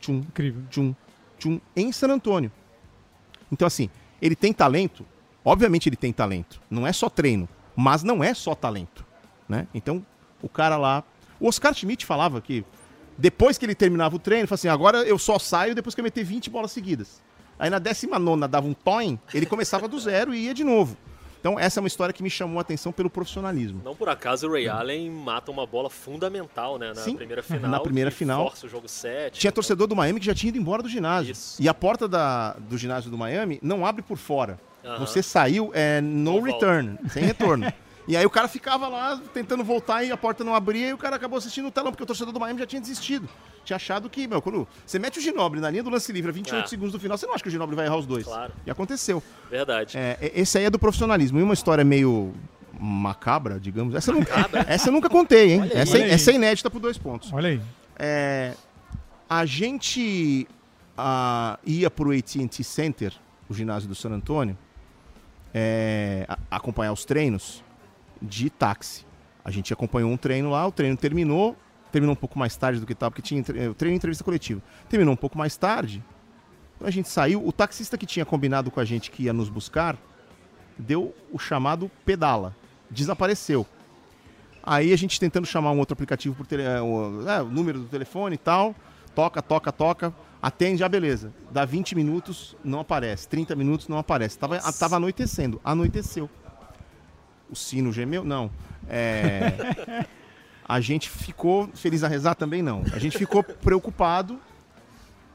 [0.00, 0.94] tchum, incrível, tchum,
[1.38, 2.50] tchum em San Antônio.
[3.50, 3.88] Então assim,
[4.20, 5.06] ele tem talento.
[5.44, 6.60] Obviamente ele tem talento.
[6.68, 9.04] Não é só treino, mas não é só talento,
[9.48, 9.68] né?
[9.72, 10.04] Então
[10.42, 11.04] o cara lá,
[11.38, 12.64] o Oscar Schmidt falava que
[13.16, 16.00] depois que ele terminava o treino, ele falava assim: agora eu só saio depois que
[16.00, 17.22] eu meter 20 bolas seguidas.
[17.58, 20.96] Aí na 19 dava um toin, ele começava do zero e ia de novo.
[21.44, 23.82] Então, essa é uma história que me chamou a atenção pelo profissionalismo.
[23.84, 26.88] Não por acaso o Ray Allen mata uma bola fundamental, né?
[26.88, 27.70] Na Sim, primeira final.
[27.70, 28.48] Na primeira final.
[28.48, 29.38] Força o jogo 7.
[29.38, 29.56] Tinha então...
[29.56, 31.32] torcedor do Miami que já tinha ido embora do ginásio.
[31.32, 31.60] Isso.
[31.60, 34.58] E a porta da, do ginásio do Miami não abre por fora.
[34.98, 37.70] Você saiu, é no return, sem retorno.
[38.06, 40.98] E aí o cara ficava lá tentando voltar e a porta não abria e o
[40.98, 43.28] cara acabou assistindo o telão, porque o torcedor do Miami já tinha desistido.
[43.64, 46.34] Tinha achado que, meu, quando você mete o Ginobre na linha do lance livre a
[46.34, 46.66] 28 ah.
[46.66, 48.24] segundos do final, você não acha que o Ginobre vai errar os dois.
[48.24, 48.52] Claro.
[48.66, 49.22] E aconteceu.
[49.50, 49.96] Verdade.
[49.96, 51.38] É, esse aí é do profissionalismo.
[51.38, 52.34] E uma história meio
[52.78, 53.94] macabra, digamos.
[53.94, 55.70] Essa eu nunca, essa eu nunca contei, hein?
[55.72, 57.32] essa, é, essa é inédita por dois pontos.
[57.32, 57.60] Olha aí.
[57.98, 58.52] É,
[59.28, 60.46] a gente
[60.98, 63.14] uh, ia pro AT&T Center,
[63.48, 64.58] o ginásio do San Antônio,
[65.54, 67.62] é, acompanhar os treinos
[68.24, 69.04] de táxi.
[69.44, 71.56] A gente acompanhou um treino lá, o treino terminou,
[71.92, 74.62] terminou um pouco mais tarde do que estava, porque tinha o treino em entrevista coletiva.
[74.88, 76.02] Terminou um pouco mais tarde,
[76.80, 79.96] a gente saiu, o taxista que tinha combinado com a gente que ia nos buscar,
[80.78, 82.56] deu o chamado pedala,
[82.90, 83.66] desapareceu.
[84.62, 87.80] Aí a gente tentando chamar um outro aplicativo por tele, é, o, é, o número
[87.80, 88.74] do telefone e tal,
[89.14, 91.32] toca, toca, toca, atende, já beleza.
[91.50, 93.28] Dá 20 minutos, não aparece.
[93.28, 94.38] 30 minutos, não aparece.
[94.38, 96.30] Tava, tava anoitecendo, anoiteceu
[97.50, 98.24] o sino gemeu?
[98.24, 98.50] Não.
[98.88, 100.06] É,
[100.66, 102.82] a gente ficou feliz a rezar também não.
[102.92, 104.38] A gente ficou preocupado.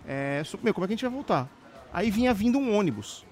[0.08, 1.48] É, sobre, meu, como é que a gente vai voltar?
[1.94, 3.26] Aí vinha vindo um ônibus.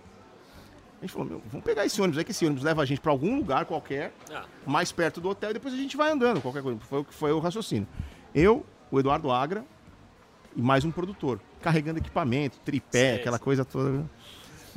[0.97, 2.99] A gente falou, meu, vamos pegar esse ônibus aí, que esse ônibus leva a gente
[2.99, 4.45] para algum lugar qualquer, ah.
[4.65, 6.79] mais perto do hotel, e depois a gente vai andando, qualquer coisa.
[6.81, 7.87] Foi, foi o raciocínio.
[8.33, 9.63] Eu, o Eduardo Agra
[10.55, 14.09] e mais um produtor, carregando equipamento, tripé, sim, aquela coisa toda.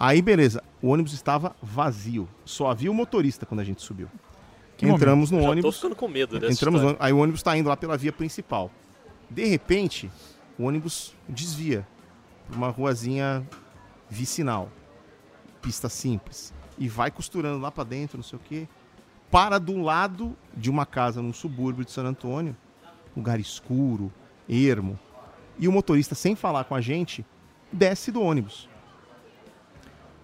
[0.02, 0.64] Aí, beleza.
[0.80, 2.26] o ônibus estava vazio.
[2.42, 4.08] Só havia o motorista quando a gente subiu.
[4.78, 5.44] Que Entramos momento?
[5.44, 5.74] no ônibus.
[5.74, 8.10] Tô ficando com medo dessa Entramos no, Aí o ônibus está indo lá pela via
[8.10, 8.70] principal.
[9.28, 10.10] De repente,
[10.58, 11.86] o ônibus desvia
[12.46, 13.46] por uma ruazinha
[14.08, 14.70] vicinal.
[15.60, 16.54] Pista simples.
[16.78, 18.66] E vai costurando lá para dentro, não sei o quê.
[19.30, 22.56] Para do lado de uma casa num subúrbio de San Antônio.
[23.14, 24.10] Lugar escuro,
[24.48, 24.98] ermo.
[25.58, 27.22] E o motorista, sem falar com a gente,
[27.70, 28.69] desce do ônibus.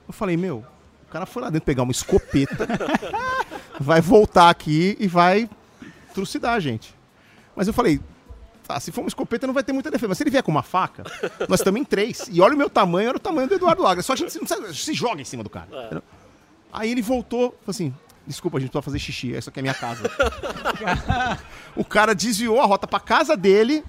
[0.06, 0.64] Eu falei, meu,
[1.08, 2.66] o cara foi lá dentro pegar uma escopeta,
[3.80, 5.48] vai voltar aqui e vai
[6.14, 6.94] trucidar a gente.
[7.54, 8.00] Mas eu falei,
[8.66, 10.08] tá, se for uma escopeta não vai ter muita defesa.
[10.08, 11.04] Mas se ele vier com uma faca,
[11.48, 12.28] nós estamos em três.
[12.30, 14.02] E olha o meu tamanho, olha o tamanho do Eduardo Lagra.
[14.02, 15.68] Só a gente não se, se joga em cima do cara.
[15.72, 16.02] É.
[16.72, 17.94] Aí ele voltou, falou assim,
[18.26, 20.10] desculpa, a gente precisa fazer xixi, essa aqui é minha casa.
[21.74, 23.84] o cara desviou a rota pra casa dele,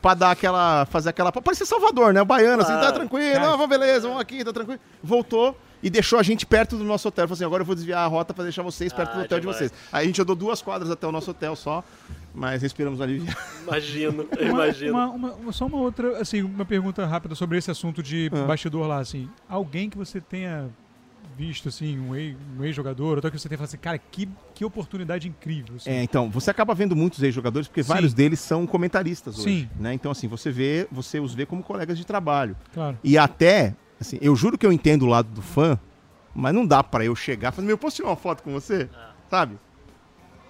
[0.00, 0.86] pra dar aquela.
[0.86, 1.32] fazer aquela.
[1.32, 2.22] Pra parecer Salvador, né?
[2.22, 4.80] O baiano, assim, tá tranquilo, ah, beleza, vamos aqui, tá tranquilo.
[5.02, 7.26] Voltou e deixou a gente perto do nosso hotel.
[7.26, 9.40] Falou assim: agora eu vou desviar a rota pra deixar vocês perto ah, do hotel
[9.40, 9.58] demais.
[9.58, 9.80] de vocês.
[9.92, 11.84] Aí a gente andou duas quadras até o nosso hotel só,
[12.34, 13.24] mas respiramos ali.
[13.62, 14.92] Imagino, imagino.
[14.92, 18.46] Uma, uma, uma, só uma outra, assim, uma pergunta rápida sobre esse assunto de ah.
[18.46, 19.28] bastidor lá, assim.
[19.48, 20.68] Alguém que você tenha
[21.38, 25.76] visto, assim, um ex-jogador, ou que você tem falado assim, cara, que, que oportunidade incrível.
[25.76, 25.88] Assim.
[25.88, 27.88] É, então, você acaba vendo muitos ex-jogadores, porque Sim.
[27.88, 29.60] vários deles são comentaristas hoje.
[29.60, 29.70] Sim.
[29.78, 29.94] Né?
[29.94, 32.56] Então, assim, você vê, você os vê como colegas de trabalho.
[32.74, 32.98] Claro.
[33.04, 35.78] E até, assim, eu juro que eu entendo o lado do fã,
[36.34, 38.82] mas não dá para eu chegar e falar, meu, posso tirar uma foto com você?
[38.82, 38.88] É.
[39.30, 39.56] Sabe?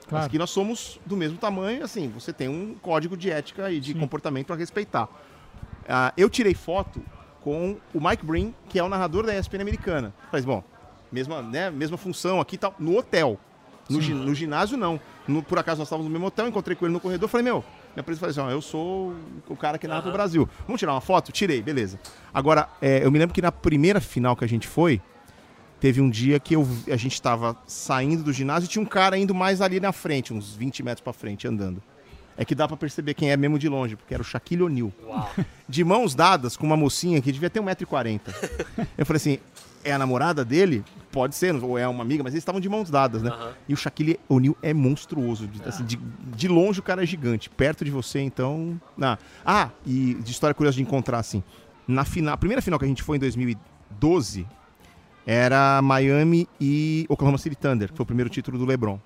[0.09, 0.22] Claro.
[0.24, 3.79] Mas que nós somos do mesmo tamanho, assim, você tem um código de ética e
[3.79, 3.98] de Sim.
[3.98, 5.05] comportamento para respeitar.
[5.05, 7.03] Uh, eu tirei foto
[7.42, 10.14] com o Mike Breen, que é o narrador da ESPN americana.
[10.33, 10.64] Mas, bom,
[11.11, 13.38] mesma, né, mesma função aqui tal, no hotel.
[13.88, 15.01] No, no ginásio, não.
[15.27, 17.64] No, por acaso nós estávamos no mesmo hotel, encontrei com ele no corredor, falei, meu,
[17.94, 19.14] minha presidente falou assim, ó, eu sou
[19.49, 20.05] o cara que narra uhum.
[20.05, 20.49] pro Brasil.
[20.66, 21.33] Vamos tirar uma foto?
[21.33, 21.99] Tirei, beleza.
[22.33, 25.01] Agora, é, eu me lembro que na primeira final que a gente foi,
[25.81, 29.16] teve um dia que eu, a gente estava saindo do ginásio e tinha um cara
[29.16, 31.83] indo mais ali na frente, uns 20 metros para frente, andando.
[32.37, 34.92] É que dá para perceber quem é mesmo de longe, porque era o Shaquille O'Neal.
[35.68, 38.21] De mãos dadas com uma mocinha que devia ter 1,40m.
[38.97, 39.38] eu falei assim,
[39.83, 40.85] é a namorada dele?
[41.11, 43.31] Pode ser, ou é uma amiga, mas eles estavam de mãos dadas, né?
[43.31, 43.53] Uhum.
[43.68, 45.47] E o Shaquille O'Neal é monstruoso.
[45.47, 47.49] De, assim, de, de, longe o cara é gigante.
[47.49, 48.81] Perto de você, então.
[49.01, 51.42] Ah, ah e de história curiosa de encontrar, assim.
[51.87, 54.47] Na final, a primeira final que a gente foi em 2012
[55.27, 58.99] era Miami e Oklahoma City Thunder, que foi o primeiro título do LeBron.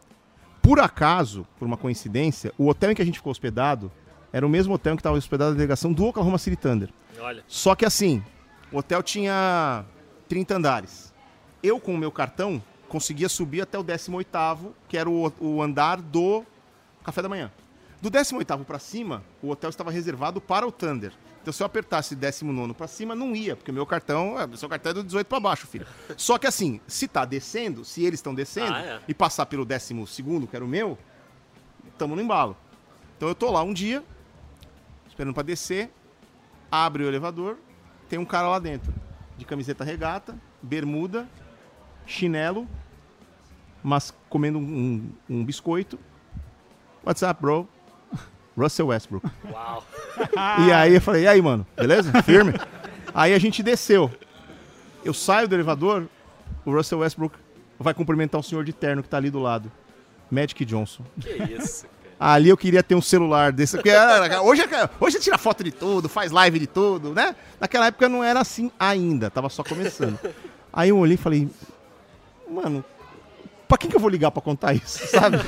[0.61, 3.91] Por acaso, por uma coincidência, o hotel em que a gente ficou hospedado
[4.33, 6.91] era o mesmo hotel em que estava hospedada a delegação do Oklahoma City Thunder.
[7.21, 7.43] Olha.
[7.47, 8.23] Só que assim,
[8.71, 9.85] o hotel tinha
[10.29, 11.12] 30 andares.
[11.63, 16.01] Eu, com o meu cartão, conseguia subir até o 18º, que era o, o andar
[16.01, 16.45] do
[17.05, 17.51] café da manhã.
[18.03, 21.13] Do 18º para cima, o hotel estava reservado para o Thunder.
[21.41, 24.69] Então, se eu apertasse 19 para cima, não ia, porque o meu cartão, é, seu
[24.69, 25.87] cartão é do 18 para baixo, filho.
[26.17, 29.01] Só que assim, se tá descendo, se eles estão descendo, ah, é.
[29.09, 29.95] e passar pelo 12,
[30.49, 30.97] que era o meu,
[31.89, 32.57] estamos no embalo.
[33.17, 34.05] Então, eu tô lá um dia,
[35.09, 35.91] esperando para descer,
[36.71, 37.59] abre o elevador,
[38.09, 38.93] tem um cara lá dentro
[39.37, 41.29] de camiseta regata, bermuda,
[42.07, 42.67] chinelo,
[43.83, 45.99] mas comendo um, um biscoito.
[47.05, 47.69] What's up, bro?
[48.57, 49.27] Russell Westbrook.
[49.51, 49.85] Uau.
[50.67, 52.23] E aí eu falei, e aí, mano, beleza?
[52.23, 52.53] Firme?
[53.15, 54.11] aí a gente desceu.
[55.05, 56.07] Eu saio do elevador,
[56.65, 57.37] o Russell Westbrook
[57.79, 59.71] vai cumprimentar o senhor de terno que tá ali do lado.
[60.31, 61.05] Magic Johnson.
[61.21, 61.87] Que isso,
[62.19, 63.77] Ali eu queria ter um celular desse.
[63.77, 63.91] Porque
[64.45, 67.35] hoje, é hoje tira foto de tudo, faz live de tudo, né?
[67.59, 70.17] Naquela época não era assim ainda, tava só começando.
[70.73, 71.49] Aí eu olhei e falei,
[72.53, 72.85] mano,
[73.67, 75.39] pra quem que eu vou ligar pra contar isso, sabe?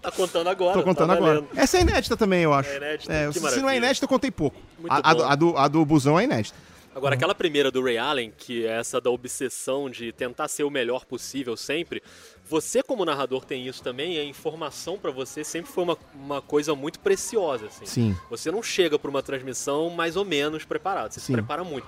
[0.00, 0.74] tá contando agora.
[0.74, 1.44] Tô contando tá agora.
[1.56, 2.70] Essa é inédita também, eu acho.
[2.70, 3.12] É inédita.
[3.12, 4.60] É, se não é inédita, eu contei pouco.
[4.88, 6.56] A, a, a, do, a do Busão é inédita.
[6.96, 10.70] Agora, aquela primeira do Ray Allen, que é essa da obsessão de tentar ser o
[10.70, 12.02] melhor possível sempre,
[12.48, 16.74] você como narrador tem isso também, a informação para você sempre foi uma, uma coisa
[16.74, 17.66] muito preciosa.
[17.66, 17.84] Assim.
[17.84, 18.16] Sim.
[18.30, 21.26] Você não chega para uma transmissão mais ou menos preparado, você Sim.
[21.26, 21.86] se prepara muito.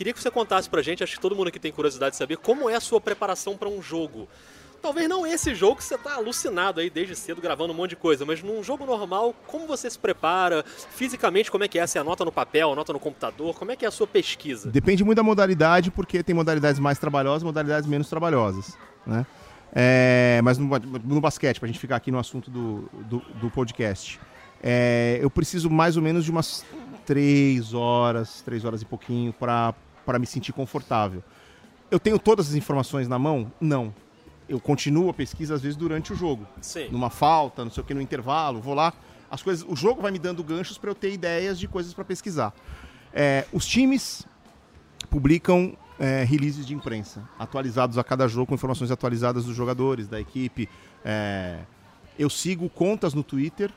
[0.00, 2.38] Queria que você contasse pra gente, acho que todo mundo aqui tem curiosidade de saber,
[2.38, 4.26] como é a sua preparação para um jogo.
[4.80, 7.96] Talvez não esse jogo que você tá alucinado aí desde cedo gravando um monte de
[7.96, 10.64] coisa, mas num jogo normal, como você se prepara?
[10.64, 11.86] Fisicamente, como é que é?
[11.86, 13.54] Você anota no papel, anota no computador?
[13.54, 14.70] Como é que é a sua pesquisa?
[14.70, 19.26] Depende muito da modalidade, porque tem modalidades mais trabalhosas modalidades menos trabalhosas, né?
[19.70, 20.66] É, mas no,
[21.04, 24.18] no basquete, para a gente ficar aqui no assunto do, do, do podcast,
[24.62, 26.64] é, eu preciso mais ou menos de umas
[27.04, 29.74] três horas, três horas e pouquinho para
[30.18, 31.22] me sentir confortável.
[31.90, 33.52] Eu tenho todas as informações na mão?
[33.60, 33.92] Não
[34.50, 36.46] eu continuo a pesquisa às vezes durante o jogo.
[36.60, 36.88] Sim.
[36.90, 38.92] Numa falta, não sei o que, no intervalo, vou lá.
[39.30, 42.04] As coisas, o jogo vai me dando ganchos para eu ter ideias de coisas para
[42.04, 42.52] pesquisar.
[43.14, 44.26] É, os times
[45.08, 50.20] publicam é, releases de imprensa, atualizados a cada jogo, com informações atualizadas dos jogadores, da
[50.20, 50.68] equipe.
[51.04, 51.60] É,
[52.18, 53.70] eu sigo contas no Twitter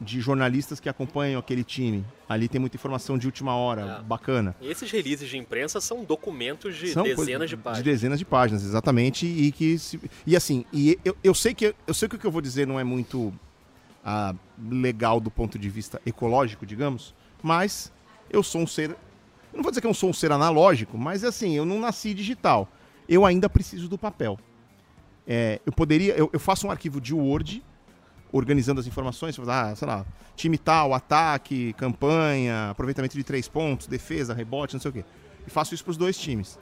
[0.00, 2.04] de jornalistas que acompanham aquele time.
[2.28, 4.02] Ali tem muita informação de última hora, é.
[4.02, 4.54] bacana.
[4.60, 7.84] E esses releases de imprensa são documentos de são dezenas de páginas.
[7.84, 9.26] De dezenas de páginas, exatamente.
[9.26, 12.26] E que se, e assim, e eu, eu sei que eu sei que o que
[12.26, 13.32] eu vou dizer não é muito
[14.04, 14.34] ah,
[14.70, 17.92] legal do ponto de vista ecológico, digamos, mas
[18.30, 18.96] eu sou um ser,
[19.52, 22.68] não vou dizer que eu sou um ser analógico, mas assim, eu não nasci digital.
[23.08, 24.38] Eu ainda preciso do papel.
[25.26, 27.62] É, eu poderia, eu, eu faço um arquivo de Word
[28.32, 30.04] organizando as informações, ah, sei lá,
[30.36, 35.04] time tal, ataque, campanha, aproveitamento de três pontos, defesa, rebote, não sei o quê.
[35.46, 36.58] E faço isso para os dois times.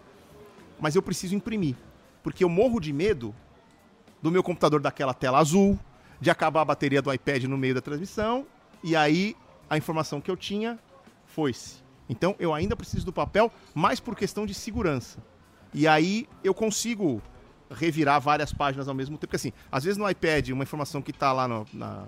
[0.80, 1.74] Mas eu preciso imprimir,
[2.22, 3.34] porque eu morro de medo
[4.22, 5.78] do meu computador daquela tela azul,
[6.20, 8.46] de acabar a bateria do iPad no meio da transmissão,
[8.82, 9.36] e aí
[9.68, 10.78] a informação que eu tinha
[11.26, 11.84] foi-se.
[12.08, 15.18] Então eu ainda preciso do papel, mais por questão de segurança.
[15.74, 17.20] E aí eu consigo
[17.70, 19.28] revirar várias páginas ao mesmo tempo.
[19.28, 22.04] Porque assim, às vezes no iPad, uma informação que está lá no, na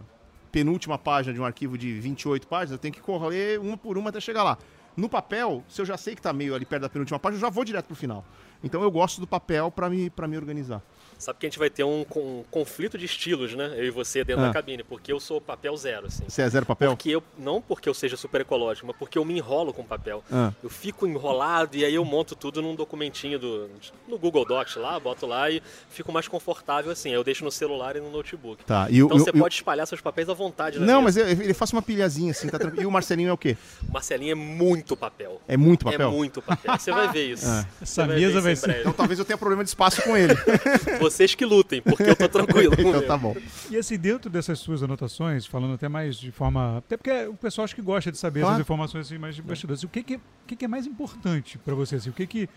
[0.51, 4.11] penúltima página de um arquivo de 28 páginas, eu tenho que correr uma por uma
[4.11, 4.59] até chegar lá.
[4.97, 7.40] No papel, se eu já sei que está meio ali perto da penúltima página, eu
[7.40, 8.25] já vou direto pro final.
[8.64, 10.83] Então eu gosto do papel para me, me organizar.
[11.18, 13.72] Sabe que a gente vai ter um, um conflito de estilos, né?
[13.76, 14.46] Eu e você dentro ah.
[14.48, 16.24] da cabine, porque eu sou papel zero, assim.
[16.28, 16.90] Você é zero papel?
[16.90, 20.22] Porque eu, não porque eu seja super ecológico, mas porque eu me enrolo com papel.
[20.31, 20.52] Ah.
[20.62, 23.68] Eu fico enrolado e aí eu monto tudo num documentinho do,
[24.07, 27.11] no Google Docs lá, boto lá e fico mais confortável assim.
[27.11, 28.64] Eu deixo no celular e no notebook.
[28.64, 28.87] Tá.
[28.88, 30.78] E então você pode espalhar seus papéis à vontade.
[30.78, 32.85] Não, mas ele faz uma pilhazinha assim, tá tranquilo.
[32.85, 33.57] E o Marcelinho é o quê?
[33.88, 35.40] O Marcelinho é muito papel.
[35.48, 36.09] É muito papel?
[36.09, 36.78] É muito papel.
[36.78, 37.48] Você vai ver isso.
[37.59, 37.64] Ah.
[37.81, 38.81] Essa mesa vai ser.
[38.81, 40.35] Então talvez eu tenha problema de espaço com ele.
[41.11, 42.75] Vocês que lutem porque eu tô tranquilo.
[42.79, 43.37] então tá bom.
[43.71, 46.79] E assim, dentro dessas suas anotações, falando até mais de forma.
[46.79, 48.55] Até porque o pessoal acho que gosta de saber claro.
[48.55, 49.83] essas informações assim, mais de bastidores.
[49.83, 51.97] O que, que, o que, que é mais importante para você?
[51.97, 52.11] Assim?
[52.11, 52.49] O que que.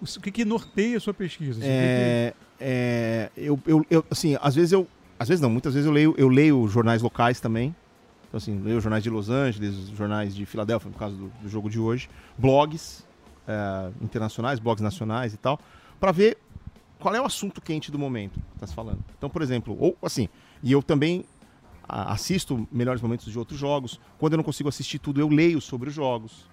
[0.00, 1.60] O que, que norteia a sua pesquisa?
[1.60, 1.68] Assim?
[1.70, 2.64] É, que...
[2.64, 6.14] é, eu, eu, eu, assim, às vezes eu, às vezes não, muitas vezes eu leio,
[6.16, 7.74] eu leio jornais locais também.
[8.26, 11.68] Então, assim, leio jornais de Los Angeles, jornais de Filadélfia, no caso do, do jogo
[11.68, 13.04] de hoje, blogs
[13.46, 15.60] é, internacionais, blogs nacionais e tal,
[15.98, 16.38] para ver
[17.00, 19.02] qual é o assunto quente do momento que está se falando.
[19.16, 20.28] Então, por exemplo, ou assim,
[20.62, 21.24] e eu também
[21.88, 23.98] assisto melhores momentos de outros jogos.
[24.18, 26.48] Quando eu não consigo assistir tudo, eu leio sobre os jogos.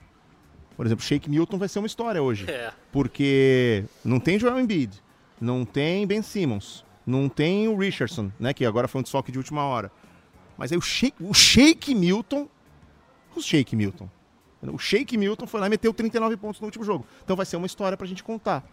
[0.75, 2.49] Por exemplo, Shake Milton vai ser uma história hoje.
[2.49, 2.71] É.
[2.91, 5.03] Porque não tem Joel Embiid,
[5.39, 9.37] não tem Ben Simmons, não tem o Richardson, né, que agora foi um desfoque de
[9.37, 9.91] última hora.
[10.57, 12.47] Mas aí o Shake, o Shake Milton,
[13.35, 14.09] o Shake Milton.
[14.63, 17.05] O Shake Milton foi lá e meteu 39 pontos no último jogo.
[17.23, 18.65] Então vai ser uma história pra gente contar.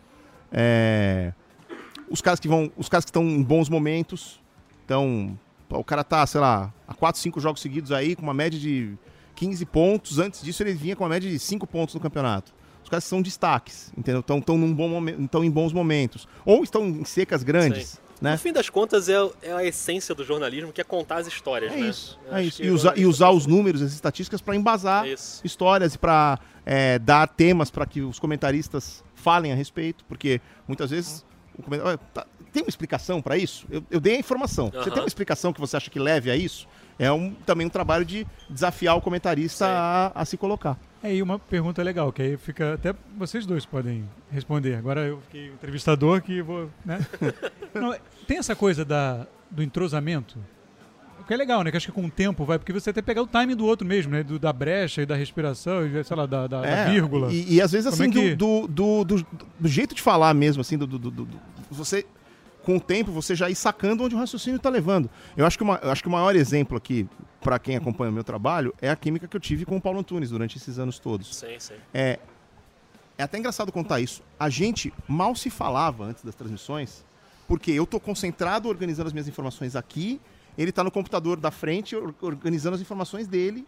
[0.51, 1.33] É
[2.09, 4.41] os caras que vão, os caras que estão em bons momentos.
[4.85, 5.39] Então,
[5.71, 8.93] o cara tá, sei lá, há 4, 5 jogos seguidos aí com uma média de
[9.35, 10.19] 15 pontos.
[10.19, 12.53] Antes disso ele vinha com uma média de 5 pontos no campeonato.
[12.83, 14.21] Os caras são destaques, entendeu?
[14.21, 17.99] Estão tão num bom momento, em bons momentos ou estão em secas grandes.
[18.21, 18.33] Né?
[18.33, 21.73] No fim das contas, é, é, a essência do jornalismo, que é contar as histórias.
[21.73, 21.89] É né?
[21.89, 22.19] isso.
[22.31, 22.63] É isso.
[22.63, 25.05] E, usar, e usar os números, as estatísticas, para embasar
[25.43, 30.91] histórias e para é, dar temas para que os comentaristas falem a respeito, porque muitas
[30.91, 31.25] vezes
[32.13, 33.67] Tá, tem uma explicação para isso?
[33.71, 34.67] Eu, eu, dei a informação.
[34.67, 34.83] Uhum.
[34.83, 36.69] Você tem uma explicação que você acha que leve a isso?
[36.99, 40.79] É um, também um trabalho de desafiar o comentarista a, a, se colocar.
[41.03, 42.75] É, e uma pergunta legal, que aí fica.
[42.75, 44.77] Até vocês dois podem responder.
[44.77, 46.71] Agora eu fiquei entrevistador que vou.
[46.85, 47.05] Né?
[47.75, 50.39] Não, tem essa coisa da, do entrosamento
[51.27, 51.71] que é legal, né?
[51.71, 53.87] Que acho que com o tempo vai, porque você até pegar o timing do outro
[53.87, 54.23] mesmo, né?
[54.23, 57.33] Do, da brecha e da respiração, e, sei lá, da, da, é, da vírgula.
[57.33, 58.35] E, e, às vezes, assim, é que...
[58.35, 59.27] do, do, do,
[59.59, 61.29] do, jeito de falar mesmo, assim, do, do, do,
[61.71, 62.07] você.
[62.63, 65.11] Com o tempo, você já ir sacando onde o raciocínio está levando.
[65.37, 67.07] Eu acho que, uma, eu acho que o maior exemplo aqui,
[67.43, 69.99] para quem acompanha o meu trabalho, é a química que eu tive com o Paulo
[70.01, 71.37] Antunes durante esses anos todos.
[71.37, 71.75] Sim, sim.
[71.93, 72.19] É,
[73.19, 74.23] é até engraçado contar isso.
[74.41, 77.05] A gente mal se falava antes das transmissões,
[77.47, 80.19] porque eu estou concentrado organizando as minhas informações aqui
[80.57, 83.67] ele está no computador da frente, organizando as informações dele.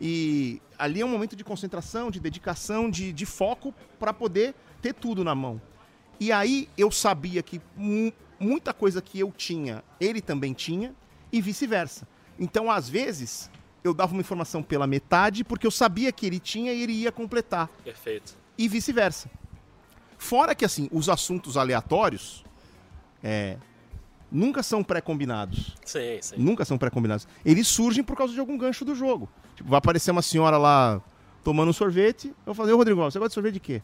[0.00, 4.92] E ali é um momento de concentração, de dedicação, de, de foco para poder ter
[4.92, 5.60] tudo na mão.
[6.18, 7.60] E aí eu sabia que
[8.38, 10.94] muita coisa que eu tinha, ele também tinha,
[11.32, 12.06] e vice-versa.
[12.38, 13.50] Então, às vezes,
[13.82, 17.12] eu dava uma informação pela metade porque eu sabia que ele tinha e ele ia
[17.12, 17.68] completar.
[17.84, 18.36] Perfeito.
[18.58, 19.30] E vice-versa.
[20.18, 22.44] Fora que, assim, os assuntos aleatórios,
[23.22, 23.56] é,
[24.30, 25.74] nunca são pré-combinados.
[25.84, 26.36] Sim, sim.
[26.38, 27.26] Nunca são pré-combinados.
[27.44, 29.28] Eles surgem por causa de algum gancho do jogo.
[29.54, 31.00] Tipo, vai aparecer uma senhora lá
[31.44, 32.28] tomando um sorvete.
[32.28, 33.82] Eu vou fazer, ô Rodrigo, você gosta de sorvete de quê?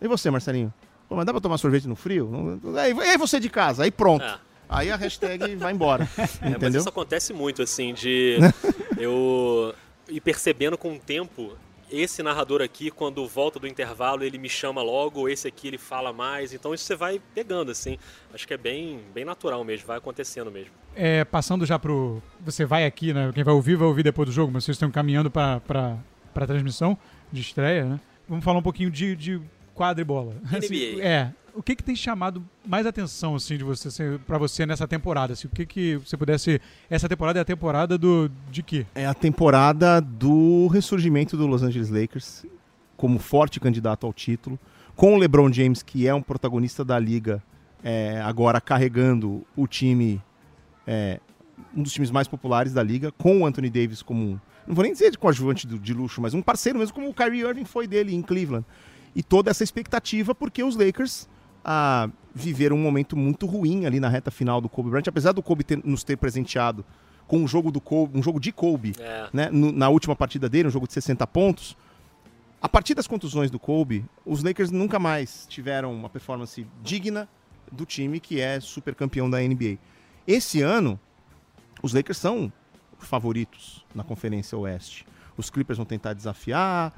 [0.00, 0.72] E você, Marcelinho?
[1.08, 2.60] Pô, mas dá pra tomar sorvete no frio?
[2.74, 4.24] E aí você de casa, aí pronto.
[4.24, 4.38] É.
[4.68, 6.08] Aí a hashtag vai embora.
[6.16, 6.58] É, entendeu?
[6.60, 8.38] Mas isso acontece muito, assim, de
[8.96, 9.74] eu
[10.08, 11.52] ir percebendo com o tempo
[11.92, 16.12] esse narrador aqui, quando volta do intervalo, ele me chama logo, esse aqui ele fala
[16.12, 16.54] mais.
[16.54, 17.98] Então isso você vai pegando, assim.
[18.32, 20.72] Acho que é bem, bem natural mesmo, vai acontecendo mesmo.
[20.94, 22.22] É, passando já pro.
[22.40, 23.30] Você vai aqui, né?
[23.34, 25.60] Quem vai ouvir, vai ouvir depois do jogo, mas vocês estão caminhando para
[26.34, 26.96] a transmissão
[27.30, 28.00] de estreia, né?
[28.28, 29.40] Vamos falar um pouquinho de, de
[29.74, 30.34] quadra e bola.
[30.44, 30.58] NBA.
[30.58, 34.64] Assim, é, o que, que tem chamado mais atenção assim de você assim, para você
[34.64, 35.32] nessa temporada?
[35.32, 38.86] Assim, o que que você pudesse essa temporada é a temporada do de quê?
[38.94, 42.44] É a temporada do ressurgimento do Los Angeles Lakers
[42.96, 44.58] como forte candidato ao título,
[44.94, 47.42] com o LeBron James que é um protagonista da liga,
[47.82, 50.22] é, agora carregando o time
[50.86, 51.18] é,
[51.76, 54.84] um dos times mais populares da liga, com o Anthony Davis como um, não vou
[54.84, 57.64] nem dizer de coadjuvante de, de luxo, mas um parceiro mesmo como o Kyrie Irving
[57.64, 58.64] foi dele em Cleveland.
[59.14, 61.28] E toda essa expectativa porque os Lakers
[61.64, 65.42] a viver um momento muito ruim ali na reta final do Kobe Bryant, apesar do
[65.42, 66.84] Kobe ter, nos ter presenteado
[67.26, 69.28] com um jogo do Kobe, um jogo de Kobe, é.
[69.32, 71.76] né, no, na última partida dele, um jogo de 60 pontos.
[72.60, 77.28] A partir das contusões do Kobe, os Lakers nunca mais tiveram uma performance digna
[77.70, 79.78] do time que é super campeão da NBA.
[80.26, 80.98] Esse ano,
[81.82, 82.52] os Lakers são
[82.98, 85.06] favoritos na Conferência Oeste.
[85.36, 86.92] Os Clippers vão tentar desafiar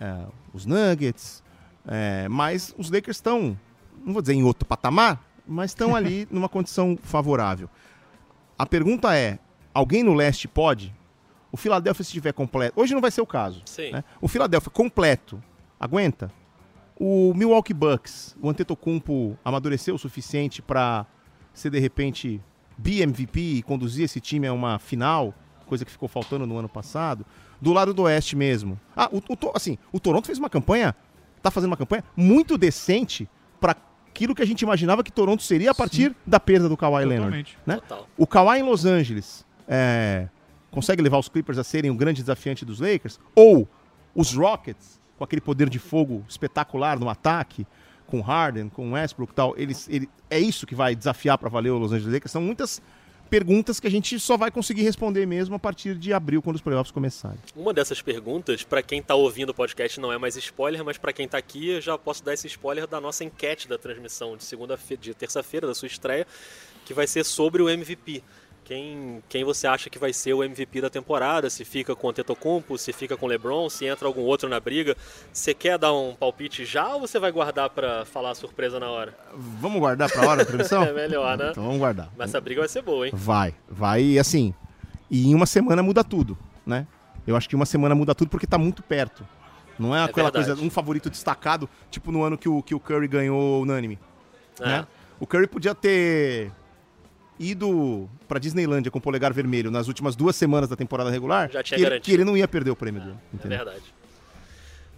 [0.00, 1.42] é, os Nuggets,
[1.86, 3.56] é, mas os Lakers estão
[4.04, 7.68] não vou dizer em outro patamar, mas estão ali numa condição favorável.
[8.58, 9.38] A pergunta é:
[9.72, 10.94] alguém no leste pode?
[11.52, 12.80] O Philadelphia, se estiver completo.
[12.80, 13.62] Hoje não vai ser o caso.
[13.90, 14.04] Né?
[14.20, 15.42] O Philadelphia completo,
[15.80, 16.30] aguenta?
[16.96, 21.06] O Milwaukee Bucks, o Antetokounmpo amadureceu o suficiente para
[21.52, 22.40] ser de repente
[22.78, 25.34] BMVP e conduzir esse time a uma final,
[25.66, 27.26] coisa que ficou faltando no ano passado.
[27.60, 28.78] Do lado do oeste mesmo.
[28.94, 30.94] Ah, o, o assim, o Toronto fez uma campanha,
[31.42, 33.28] tá fazendo uma campanha muito decente
[33.60, 33.76] para
[34.08, 36.16] aquilo que a gente imaginava que Toronto seria a partir Sim.
[36.26, 37.58] da perda do Kawhi Leonard.
[37.66, 37.80] Né?
[38.16, 40.28] O Kawhi em Los Angeles é,
[40.70, 43.18] consegue levar os Clippers a serem o grande desafiante dos Lakers?
[43.34, 43.68] Ou
[44.14, 47.66] os Rockets, com aquele poder de fogo espetacular no ataque,
[48.06, 51.70] com Harden, com Westbrook e tal, eles, ele, é isso que vai desafiar para valer
[51.70, 52.32] o Los Angeles Lakers?
[52.32, 52.82] São muitas
[53.30, 56.62] perguntas que a gente só vai conseguir responder mesmo a partir de abril, quando os
[56.62, 57.38] playoffs começarem.
[57.54, 61.12] Uma dessas perguntas, para quem está ouvindo o podcast, não é mais spoiler, mas para
[61.12, 64.44] quem está aqui, eu já posso dar esse spoiler da nossa enquete da transmissão de
[64.44, 66.26] segunda-feira, de terça-feira, da sua estreia,
[66.84, 68.22] que vai ser sobre o MVP
[68.70, 72.10] quem, quem você acha que vai ser o MVP da temporada, se fica com o
[72.10, 74.96] Antetokounmpo, se fica com o LeBron, se entra algum outro na briga.
[75.32, 78.88] Você quer dar um palpite já ou você vai guardar para falar a surpresa na
[78.88, 79.12] hora?
[79.34, 80.84] Vamos guardar para a hora da transmissão?
[80.86, 81.48] é melhor, né?
[81.50, 82.10] Então vamos guardar.
[82.16, 83.12] Mas essa briga vai ser boa, hein?
[83.12, 84.54] Vai, vai assim.
[85.10, 86.86] E em uma semana muda tudo, né?
[87.26, 89.26] Eu acho que uma semana muda tudo porque está muito perto.
[89.80, 90.46] Não é, é aquela verdade.
[90.46, 93.98] coisa, um favorito destacado, tipo no ano que o, que o Curry ganhou unânime.
[94.60, 94.64] É.
[94.64, 94.86] Né?
[95.18, 96.52] O Curry podia ter
[97.40, 101.62] ido para Disneylândia com o polegar vermelho nas últimas duas semanas da temporada regular, Já
[101.62, 103.16] tinha que, ele, que ele não ia perder o prêmio dele.
[103.42, 103.82] É verdade.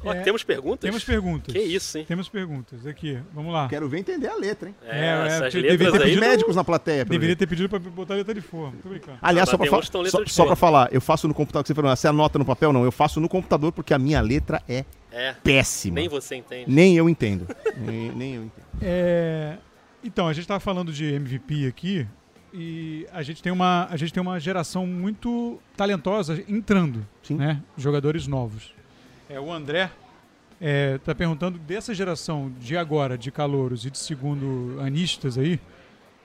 [0.04, 0.80] Ó, é, temos perguntas?
[0.80, 1.54] Temos perguntas.
[1.54, 2.04] Que isso, hein?
[2.04, 2.84] Temos perguntas.
[2.86, 3.68] Aqui, vamos lá.
[3.68, 4.74] Quero ver entender a letra, hein?
[4.82, 6.16] É, é essas letras ter aí...
[6.18, 7.04] médicos na plateia.
[7.04, 8.76] Deveria ter pedido para botar a letra de forma.
[8.82, 9.18] Tô brincando.
[9.22, 12.08] Aliás, só para só, só pra falar, eu faço no computador, que você falou, você
[12.08, 12.72] anota no papel?
[12.72, 15.34] Não, eu faço no computador porque a minha letra é, é.
[15.34, 15.94] péssima.
[15.94, 16.64] Nem você entende.
[16.68, 17.46] Nem eu entendo.
[17.78, 18.66] nem, nem, eu entendo.
[18.82, 19.56] É...
[20.02, 22.08] Então, a gente estava falando de MVP aqui,
[22.52, 27.36] e a gente tem uma, a gente tem uma geração muito talentosa entrando, Sim.
[27.36, 27.62] né?
[27.76, 28.74] Jogadores novos.
[29.28, 29.94] É, o André está
[30.60, 35.58] é, tá perguntando dessa geração de agora, de calouros e de segundo anistas aí,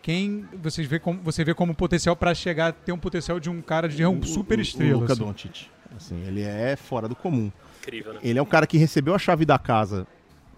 [0.01, 3.49] quem vocês vê como, você vê como potencial para chegar a ter um potencial de
[3.49, 4.97] um cara de um super estrela.
[4.97, 5.23] O, Luca assim.
[5.23, 5.67] Doncic.
[5.95, 7.51] Assim, ele é fora do comum.
[7.81, 8.19] Incrível, né?
[8.21, 10.05] Ele é um cara que recebeu a chave da casa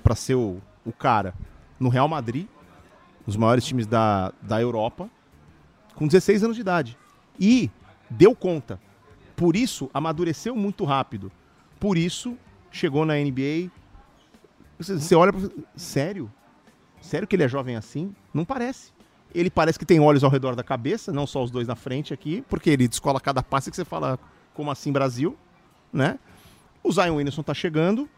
[0.03, 1.33] para ser o, o cara
[1.79, 2.47] no Real Madrid,
[3.25, 5.09] nos maiores times da, da Europa
[5.99, 6.97] com 16 anos de idade.
[7.37, 7.69] E
[8.09, 8.79] deu conta.
[9.35, 11.29] Por isso, amadureceu muito rápido.
[11.77, 12.37] Por isso,
[12.71, 13.69] chegou na NBA.
[14.79, 15.41] Você olha pra...
[15.75, 16.31] Sério?
[17.01, 18.15] Sério que ele é jovem assim?
[18.33, 18.93] Não parece.
[19.35, 22.13] Ele parece que tem olhos ao redor da cabeça, não só os dois na frente
[22.13, 24.17] aqui, porque ele descola cada passe que você fala,
[24.53, 25.37] como assim Brasil,
[25.91, 26.17] né?
[26.81, 28.09] O Zion Williamson tá chegando,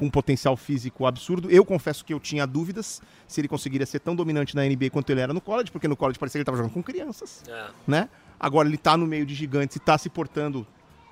[0.00, 1.50] com um potencial físico absurdo.
[1.50, 5.10] Eu confesso que eu tinha dúvidas se ele conseguiria ser tão dominante na NBA quanto
[5.10, 7.66] ele era no college, porque no college parecia que ele estava jogando com crianças, é.
[7.86, 8.08] né?
[8.38, 10.66] Agora ele está no meio de gigantes e está se portando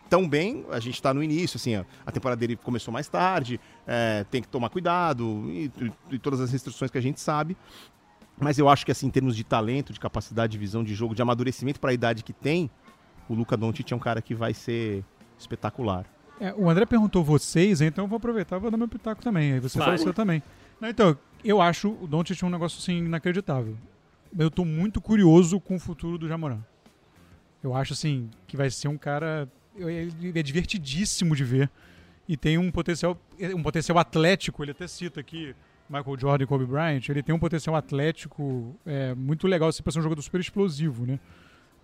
[0.09, 4.24] tão bem, a gente está no início, assim, a temporada dele começou mais tarde, é,
[4.30, 5.70] tem que tomar cuidado e,
[6.11, 7.59] e, todas as restrições que a gente sabe.
[8.41, 11.14] Mas eu acho que, assim, em termos de talento, de capacidade de visão de jogo,
[11.14, 12.70] de amadurecimento para a idade que tem,
[13.28, 15.05] o Luca Doncic é um cara que vai ser
[15.39, 16.07] espetacular.
[16.41, 19.55] É, o André perguntou vocês, então eu vou aproveitar e vou dar meu pitaco também.
[19.55, 20.43] Aí você fala o seu também.
[20.80, 23.76] Não, então, eu acho o Doncic um negócio assim inacreditável.
[24.39, 26.61] Eu tô muito curioso com o futuro do Jamoran.
[27.62, 29.49] Eu acho assim que vai ser um cara.
[29.76, 31.70] Ele é divertidíssimo de ver.
[32.28, 33.18] e tem um potencial,
[33.55, 35.55] um potencial atlético, ele até cita aqui
[35.89, 39.91] Michael Jordan e Kobe Bryant, ele tem um potencial atlético é, muito legal, assim, para
[39.91, 41.18] ser um jogador super explosivo, né?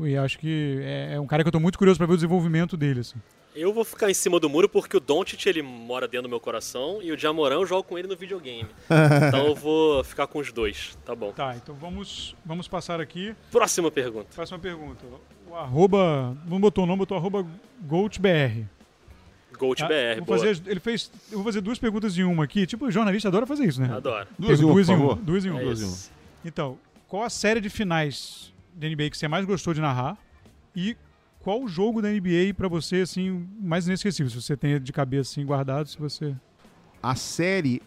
[0.00, 2.16] E acho que é, é um cara que eu estou muito curioso para ver o
[2.16, 3.16] desenvolvimento dele, assim.
[3.55, 6.40] Eu vou ficar em cima do muro porque o Doncic ele mora dentro do meu
[6.40, 8.68] coração e o Jamoran eu jogo com ele no videogame.
[9.28, 11.30] então eu vou ficar com os dois, tá bom.
[11.32, 13.34] Tá, então vamos, vamos passar aqui.
[13.52, 14.26] Próxima pergunta.
[14.34, 15.05] Próxima pergunta.
[15.48, 17.46] O arroba, não botou o nome, botou arroba
[17.82, 18.66] GoldBR.
[19.57, 22.66] GoldBR, ah, fazer, ele fez, eu vou fazer duas perguntas em uma aqui.
[22.66, 23.94] Tipo, o jornalista adora fazer isso, né?
[23.94, 24.26] Adoro.
[24.36, 25.59] Duas, em, duas, em um, duas em um.
[25.61, 25.94] É duas em um.
[26.44, 26.76] Então,
[27.07, 30.18] qual a série de finais da NBA que você mais gostou de narrar?
[30.74, 30.96] E
[31.45, 34.30] qual o jogo da NBA para você assim mais inesquecível?
[34.30, 36.34] Se você tem de cabeça assim guardado, se você
[37.03, 37.82] a série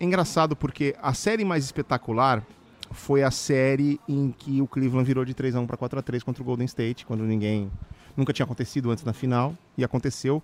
[0.00, 2.42] é engraçado porque a série mais espetacular
[2.90, 6.02] foi a série em que o Cleveland virou de 3 a 1 para 4 a
[6.02, 7.70] 3 contra o Golden State, quando ninguém
[8.16, 10.42] nunca tinha acontecido antes na final e aconteceu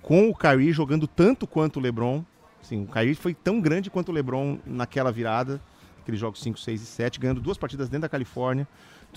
[0.00, 2.24] com o Kyrie jogando tanto quanto o LeBron.
[2.62, 5.60] Sim, o Kyrie foi tão grande quanto o LeBron naquela virada,
[6.00, 8.66] aqueles jogos 5, 6 e 7, ganhando duas partidas dentro da Califórnia.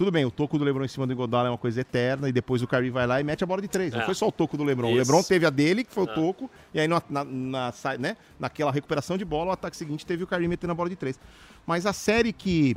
[0.01, 2.31] Tudo bem, o toco do LeBron em cima do Iguodala é uma coisa eterna e
[2.31, 3.93] depois o Kyrie vai lá e mete a bola de três.
[3.93, 3.97] É.
[3.99, 4.87] Não foi só o toco do LeBron.
[4.87, 4.95] Isso.
[4.95, 6.13] O LeBron teve a dele, que foi o é.
[6.15, 10.23] toco, e aí na, na, na, né, naquela recuperação de bola, o ataque seguinte teve
[10.23, 11.19] o Kyrie metendo a bola de três.
[11.67, 12.75] Mas a série que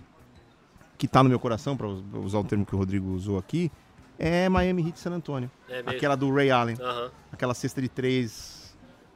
[0.98, 3.72] que tá no meu coração, para usar o termo que o Rodrigo usou aqui,
[4.18, 5.50] é Miami Heat San Antonio.
[5.66, 6.76] É aquela do Ray Allen.
[6.78, 7.10] Uhum.
[7.32, 8.63] Aquela cesta de três,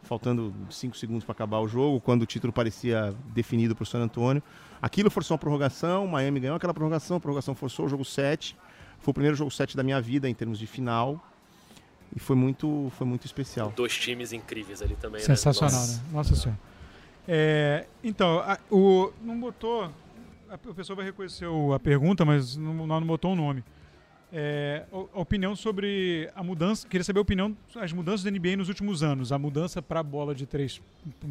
[0.03, 4.01] faltando cinco segundos para acabar o jogo, quando o título parecia definido para o San
[4.01, 4.43] Antonio.
[4.81, 8.57] Aquilo forçou uma prorrogação, Miami ganhou aquela prorrogação, a prorrogação forçou o jogo 7.
[9.01, 11.25] Foi o primeiro jogo 7 da minha vida em termos de final.
[12.15, 13.73] E foi muito, foi muito especial.
[13.77, 15.21] Dois times incríveis ali também.
[15.21, 15.27] Né?
[15.27, 15.87] Sensacional, né?
[15.87, 16.09] Nossa, né?
[16.13, 16.61] Nossa Senhora.
[17.27, 19.91] É, então, a, o, não botou.
[20.49, 23.63] A, a pessoa vai reconhecer a pergunta, mas não, não botou o nome.
[24.33, 28.69] É, a opinião sobre a mudança, queria saber a opinião, as mudanças da NBA nos
[28.69, 29.33] últimos anos.
[29.33, 30.81] A mudança para a bola de três,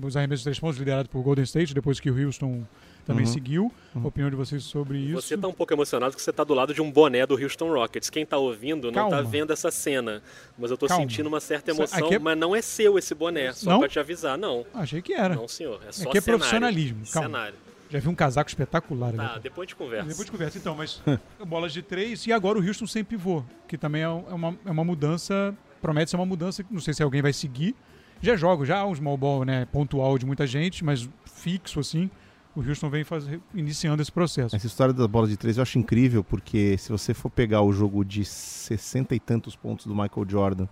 [0.02, 2.64] os arremessos de três pontos liderado por Golden State, depois que o Houston
[3.06, 3.32] também uhum.
[3.32, 3.72] seguiu.
[3.96, 4.04] Uhum.
[4.04, 5.22] A opinião de vocês sobre isso.
[5.22, 7.72] Você está um pouco emocionado porque você está do lado de um boné do Houston
[7.72, 8.10] Rockets.
[8.10, 10.22] Quem está ouvindo não está vendo essa cena.
[10.58, 12.12] Mas eu estou sentindo uma certa emoção.
[12.12, 12.20] É...
[12.20, 14.66] Mas não é seu esse boné, só para te avisar, não.
[14.74, 15.36] Achei que era.
[15.36, 15.80] Não, senhor.
[15.88, 16.40] É só Aqui é cenário.
[16.40, 17.04] profissionalismo.
[17.12, 17.28] Calma.
[17.28, 17.67] Cenário.
[17.90, 19.14] Já vi um casaco espetacular.
[19.14, 19.42] Tá, ali.
[19.42, 20.08] depois de conversa.
[20.08, 21.02] Depois de conversa, então, mas
[21.46, 24.84] bolas de três e agora o Houston sem pivô, que também é uma, é uma
[24.84, 27.76] mudança, promete ser uma mudança, não sei se alguém vai seguir.
[28.22, 32.10] Já jogo, já um small ball, né, pontual de muita gente, mas fixo assim
[32.58, 34.56] o Houston vem fazer, iniciando esse processo.
[34.56, 37.72] Essa história das bolas de três eu acho incrível, porque se você for pegar o
[37.72, 40.68] jogo de 60 e tantos pontos do Michael Jordan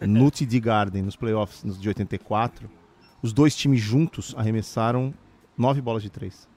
[0.00, 2.70] no TD Garden, nos playoffs de 84,
[3.20, 5.12] os dois times juntos arremessaram
[5.60, 6.48] nove bolas de três.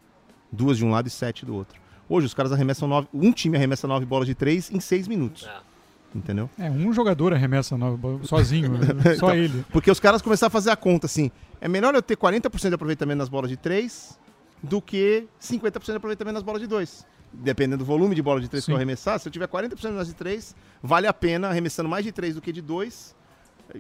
[0.52, 1.80] Duas de um lado e sete do outro.
[2.08, 3.08] Hoje os caras arremessam nove.
[3.14, 5.46] Um time arremessa nove bolas de três em seis minutos.
[5.46, 5.74] É.
[6.16, 6.50] Entendeu?
[6.58, 9.16] É, um jogador arremessa nove bolas sozinho, né?
[9.18, 9.66] só então, ele.
[9.72, 11.32] Porque os caras começaram a fazer a conta assim.
[11.60, 14.18] É melhor eu ter 40% de aproveitamento nas bolas de três
[14.62, 17.06] do que 50% de aproveitamento nas bolas de dois.
[17.34, 18.68] Dependendo do volume de bola de três Sim.
[18.68, 22.06] que eu arremessar, se eu tiver 40% nas de três, vale a pena arremessando mais
[22.06, 23.16] de três do que de dois.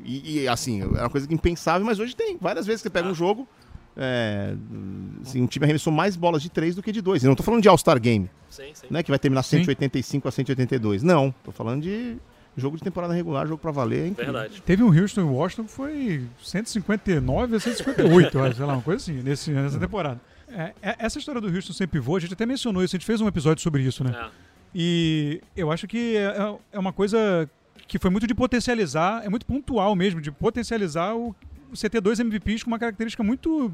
[0.04, 2.38] E, e, assim, é uma coisa impensável, mas hoje tem.
[2.42, 3.48] Várias vezes que você pega um jogo,
[3.96, 4.56] é,
[5.22, 7.24] assim, um time arremessou mais bolas de três do que de dois.
[7.24, 8.88] E não estou falando de All-Star Game, sim, sim.
[8.90, 10.28] Né, que vai terminar 185 sim.
[10.28, 11.04] a 182.
[11.04, 12.18] Não, estou falando de
[12.56, 14.12] jogo de temporada regular, jogo para valer.
[14.12, 14.62] É Verdade.
[14.62, 19.22] Teve um Houston e Washington que foi 159 a 158, sei lá, uma coisa assim,
[19.22, 20.20] nesse, nessa temporada.
[20.48, 23.08] É, é, essa história do Houston sem pivô, a gente até mencionou isso, a gente
[23.08, 24.14] fez um episódio sobre isso, né?
[24.16, 24.30] É.
[24.76, 27.50] E eu acho que é, é, é uma coisa
[27.88, 31.36] que foi muito de potencializar, é muito pontual mesmo, de potencializar o,
[31.76, 33.72] você ter dois MVPs com uma característica muito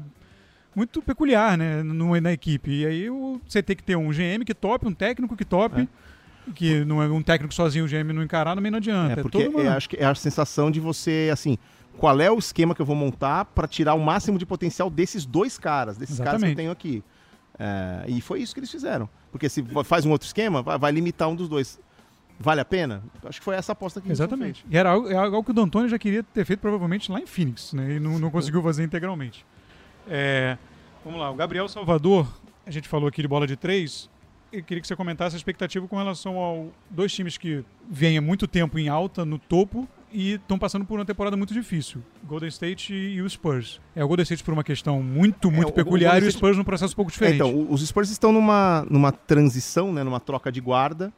[0.74, 2.70] muito peculiar, né, no, na equipe.
[2.70, 3.08] E aí
[3.44, 6.52] você tem que ter um GM que top, um técnico que top, é.
[6.54, 9.20] que não é um técnico sozinho, o GM não encarar, também não adianta.
[9.20, 9.76] É, porque é uma...
[9.76, 11.58] acho que é a sensação de você, assim,
[11.98, 15.26] qual é o esquema que eu vou montar para tirar o máximo de potencial desses
[15.26, 16.40] dois caras, desses Exatamente.
[16.40, 17.04] caras que eu tenho aqui.
[17.58, 19.08] É, e foi isso que eles fizeram.
[19.30, 21.78] Porque se faz um outro esquema, vai limitar um dos dois.
[22.42, 23.02] Vale a pena?
[23.22, 24.64] Acho que foi essa aposta que Exatamente.
[24.70, 27.26] E era algo, é algo que o D'Antoni já queria ter feito provavelmente lá em
[27.26, 27.96] Phoenix, né?
[27.96, 29.44] E não, não conseguiu fazer integralmente.
[30.08, 30.56] É,
[31.04, 32.26] vamos lá, o Gabriel Salvador,
[32.66, 34.08] a gente falou aqui de bola de três.
[34.50, 38.22] Eu queria que você comentasse a expectativa com relação ao dois times que vêm há
[38.22, 42.02] muito tempo em alta, no topo, e estão passando por uma temporada muito difícil.
[42.24, 43.82] Golden State e, o Spurs.
[43.94, 46.56] É o Golden State por uma questão muito, muito é, peculiar o e o Spurs
[46.56, 47.34] num processo um pouco diferente.
[47.34, 51.12] É, então, os Spurs estão numa, numa transição, né, numa troca de guarda,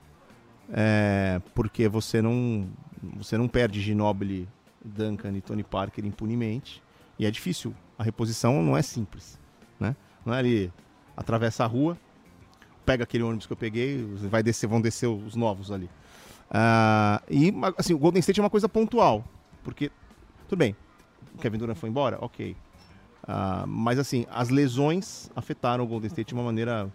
[0.70, 2.68] é, porque você não,
[3.16, 4.48] você não perde Ginobili,
[4.84, 6.82] Duncan e Tony Parker impunemente.
[7.18, 7.74] E é difícil.
[7.98, 9.38] A reposição não é simples.
[9.78, 9.94] Né?
[10.24, 10.72] Não é ali,
[11.16, 11.96] atravessa a rua,
[12.84, 15.88] pega aquele ônibus que eu peguei, vai descer, vão descer os novos ali.
[16.50, 19.24] Uh, e assim, o Golden State é uma coisa pontual,
[19.62, 19.90] porque,
[20.48, 20.76] tudo bem,
[21.40, 22.18] Kevin Durant foi embora?
[22.20, 22.56] Ok.
[23.22, 26.90] Uh, mas assim, as lesões afetaram o Golden State de uma maneira.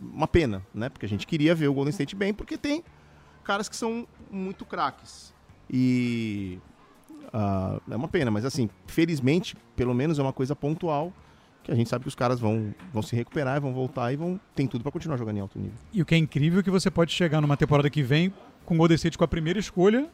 [0.00, 0.88] Uma pena, né?
[0.88, 2.82] Porque a gente queria ver o Golden State bem, porque tem
[3.44, 5.32] caras que são muito craques.
[5.68, 6.58] E.
[7.26, 11.12] Uh, é uma pena, mas assim, felizmente, pelo menos é uma coisa pontual
[11.62, 14.40] que a gente sabe que os caras vão, vão se recuperar, vão voltar e vão
[14.54, 15.78] tem tudo para continuar jogando em alto nível.
[15.92, 18.32] E o que é incrível é que você pode chegar numa temporada que vem
[18.64, 20.08] com o Golden State com a primeira escolha,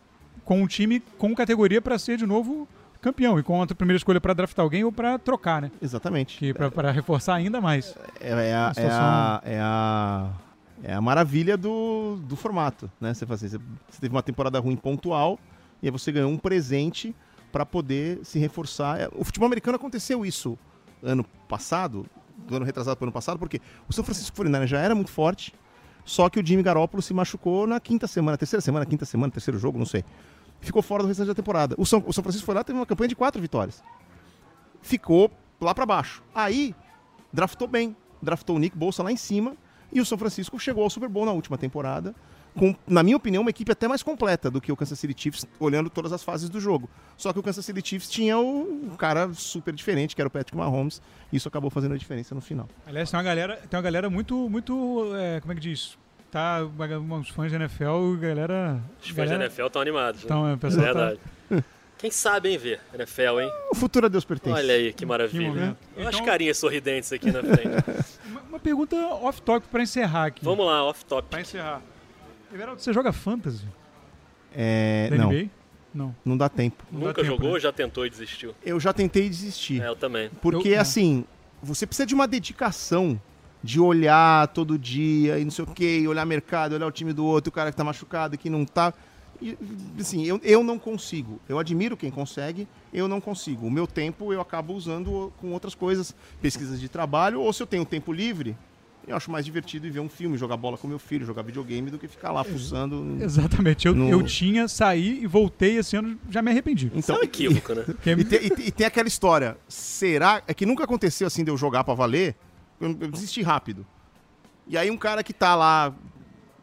[0.45, 2.69] com um time com categoria para ser de novo
[3.01, 5.71] campeão e com a primeira escolha para draftar alguém ou para trocar, né?
[5.81, 6.39] Exatamente.
[6.39, 7.95] Que para reforçar ainda mais.
[8.21, 10.31] É, é, a, é, a, é, a,
[10.83, 13.15] é a maravilha do, do formato, né?
[13.15, 15.39] Você, assim, você, você teve uma temporada ruim pontual
[15.83, 17.15] e aí você ganhou um presente
[17.53, 19.01] para poder se reforçar.
[19.01, 20.59] É, o futebol americano aconteceu isso
[21.03, 24.81] ano passado, do ano retrasado para o ano passado, porque o São Francisco 49 já
[24.81, 25.55] era muito forte,
[26.05, 29.59] só que o Jimmy Garoppolo se machucou na quinta semana, terceira semana, quinta semana, terceiro
[29.59, 30.05] jogo, não sei.
[30.67, 31.75] Ficou fora do restante da temporada.
[31.79, 33.83] O São, o São Francisco foi lá, teve uma campanha de quatro vitórias.
[34.83, 36.23] Ficou lá para baixo.
[36.35, 36.75] Aí,
[37.33, 37.97] draftou bem.
[38.21, 39.57] Draftou o Nick Bolsa lá em cima.
[39.93, 42.15] E o São Francisco chegou ao Super Bowl na última temporada
[42.57, 45.47] com, na minha opinião, uma equipe até mais completa do que o Kansas City Chiefs,
[45.61, 46.89] olhando todas as fases do jogo.
[47.17, 50.57] Só que o Kansas City Chiefs tinha um cara super diferente, que era o Patrick
[50.57, 52.69] Mahomes, e isso acabou fazendo a diferença no final.
[52.87, 55.99] Aliás, tem uma galera, tem uma galera muito, muito, é, como é que diz?
[56.31, 56.61] Tá,
[57.11, 58.81] uns fãs da NFL, galera...
[59.01, 60.25] Os fãs galera, da NFL estão animados.
[60.25, 60.53] Então, né?
[60.53, 61.19] é verdade.
[61.49, 61.63] Tá...
[61.99, 63.51] Quem sabe, hein, ver NFL, hein?
[63.71, 64.55] O futuro a Deus pertence.
[64.55, 65.51] Olha aí, que maravilha.
[65.95, 66.09] Que Olha então...
[66.09, 67.69] as carinhas sorridentes aqui na frente.
[68.27, 70.45] uma, uma pergunta off-topic para encerrar aqui.
[70.45, 71.31] Vamos lá, off-topic.
[71.31, 71.81] Para encerrar.
[72.53, 73.65] Everaldo, você joga fantasy?
[74.55, 75.31] É, da não.
[75.31, 75.51] NBA?
[75.95, 76.15] Não.
[76.23, 76.85] Não dá tempo.
[76.93, 77.53] Não Nunca dá jogou tempo, né?
[77.55, 78.55] ou já tentou e desistiu?
[78.63, 79.83] Eu já tentei desistir.
[79.83, 80.31] É, eu também.
[80.43, 81.25] Porque, eu, assim,
[81.63, 83.19] você precisa de uma dedicação
[83.63, 87.25] de olhar todo dia e não sei o quê, olhar mercado, olhar o time do
[87.25, 88.93] outro, o cara que tá machucado, que não tá.
[89.41, 89.57] E,
[90.01, 91.41] assim, eu, eu não consigo.
[91.49, 93.67] Eu admiro quem consegue, eu não consigo.
[93.67, 97.67] O meu tempo eu acabo usando com outras coisas, pesquisas de trabalho, ou se eu
[97.67, 98.57] tenho tempo livre,
[99.07, 101.91] eu acho mais divertido ir ver um filme, jogar bola com meu filho, jogar videogame,
[101.91, 103.19] do que ficar lá fuçando.
[103.21, 103.87] Exatamente.
[103.87, 104.09] Eu, no...
[104.09, 106.91] eu tinha, saí e voltei esse ano, já me arrependi.
[106.95, 107.85] Então, é um equívoco, né?
[107.89, 110.43] e, tem, e, e, tem aquela história, será...
[110.49, 112.35] É que nunca aconteceu assim de eu jogar para valer,
[112.81, 113.87] eu, desisti rápido.
[114.67, 115.95] E aí um cara que tá lá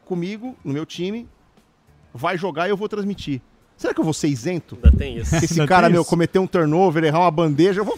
[0.06, 1.28] comigo, no meu time,
[2.14, 3.42] vai jogar e eu vou transmitir.
[3.78, 4.78] Será que eu vou ser isento?
[4.84, 5.38] Ainda tem isso.
[5.40, 7.98] Se esse cara, meu, cometer um turnover, errar uma bandeja, eu vou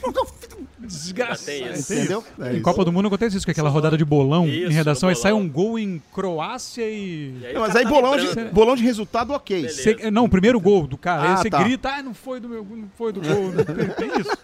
[0.86, 1.52] Desgraça.
[1.52, 2.24] Entendeu?
[2.40, 4.74] É em Copa do Mundo acontece isso, que é aquela rodada de bolão isso, em
[4.74, 7.38] redação, aí sai um gol em Croácia e.
[7.42, 9.70] e aí não, mas aí tá bolão de, bolão de resultado, ok.
[9.70, 11.24] Cê, não, o primeiro gol do cara.
[11.24, 11.64] Ah, aí você tá.
[11.64, 13.52] grita, ah, não foi do meu, não foi do gol.
[13.66, 14.38] tem, tem isso.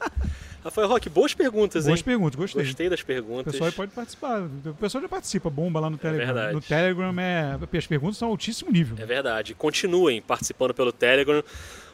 [0.64, 1.92] Rafael Roque, boas perguntas, boas hein?
[1.92, 2.64] Boas perguntas, gostei.
[2.64, 3.48] Gostei das perguntas.
[3.48, 4.42] O pessoal pode participar.
[4.42, 6.24] O pessoal já participa, bomba lá no é Telegram.
[6.24, 6.54] É verdade.
[6.54, 7.78] No Telegram, é...
[7.78, 8.96] as perguntas são altíssimo nível.
[9.00, 9.56] É verdade.
[9.56, 11.44] Continuem participando pelo Telegram.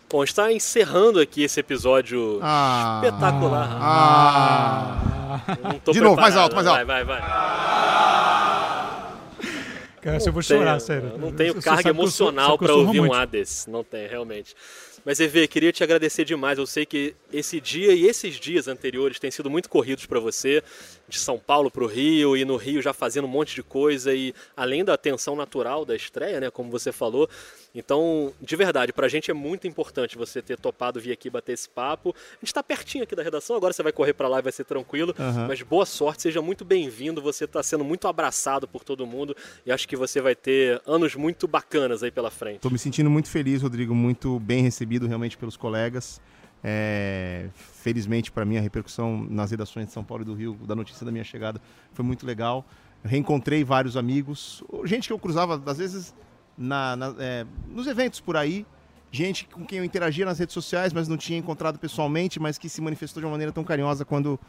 [0.09, 3.69] Bom, está encerrando aqui esse episódio ah, espetacular.
[3.73, 5.01] Ah,
[5.45, 5.91] ah.
[5.91, 6.85] De novo, mais alto, mais alto.
[6.85, 7.21] Vai, vai, vai.
[10.01, 11.17] Cara, eu vou chorar, sério.
[11.17, 13.67] Não tenho carga emocional para ouvir um Hades.
[13.67, 14.55] Não tem, realmente.
[15.07, 16.59] Mas, Evê, queria te agradecer demais.
[16.59, 20.61] Eu sei que esse dia e esses dias anteriores têm sido muito corridos para você,
[21.07, 24.13] de São Paulo para o Rio, e no Rio já fazendo um monte de coisa,
[24.13, 27.29] e além da atenção natural da estreia, né, como você falou.
[27.73, 31.53] Então, de verdade, para a gente é muito importante você ter topado vir aqui bater
[31.53, 32.09] esse papo.
[32.09, 34.51] A gente está pertinho aqui da redação, agora você vai correr para lá e vai
[34.51, 35.13] ser tranquilo.
[35.17, 35.47] Uhum.
[35.47, 37.21] Mas boa sorte, seja muito bem-vindo.
[37.21, 39.35] Você está sendo muito abraçado por todo mundo
[39.65, 42.55] e acho que você vai ter anos muito bacanas aí pela frente.
[42.57, 46.19] Estou me sentindo muito feliz, Rodrigo, muito bem recebido realmente pelos colegas.
[46.63, 50.75] É, felizmente para mim a repercussão nas redações de São Paulo e do Rio da
[50.75, 51.61] notícia da minha chegada
[51.93, 52.65] foi muito legal.
[53.03, 56.15] reencontrei vários amigos, gente que eu cruzava às vezes
[56.57, 58.65] na, na, é, nos eventos por aí,
[59.11, 62.67] gente com quem eu interagia nas redes sociais, mas não tinha encontrado pessoalmente, mas que
[62.67, 64.39] se manifestou de uma maneira tão carinhosa quando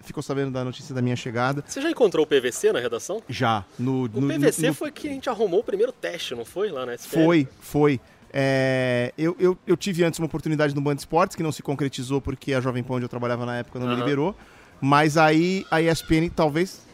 [0.00, 1.64] ficou sabendo da notícia da minha chegada.
[1.66, 3.22] Você já encontrou o PVC na redação?
[3.28, 3.64] Já.
[3.78, 6.70] No, o no, PVC no, foi que a gente arrumou o primeiro teste, não foi?
[6.70, 7.14] Lá na SPL?
[7.14, 8.00] Foi, foi.
[8.32, 12.20] É, eu, eu, eu, tive antes uma oportunidade no Band Esportes, que não se concretizou
[12.20, 13.94] porque a Jovem Pan onde eu trabalhava na época não uhum.
[13.94, 14.36] me liberou.
[14.80, 16.84] Mas aí a ESPN talvez.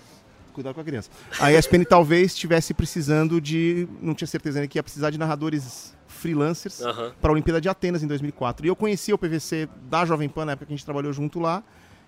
[0.53, 1.11] Cuidado com a criança.
[1.41, 3.89] A ESPN talvez estivesse precisando de.
[4.01, 7.13] Não tinha certeza né, que ia precisar de narradores freelancers uhum.
[7.21, 8.67] para a Olimpíada de Atenas em 2004.
[8.67, 11.41] E eu conheci o PVC da Jovem Pan na época que a gente trabalhou junto
[11.41, 11.63] lá.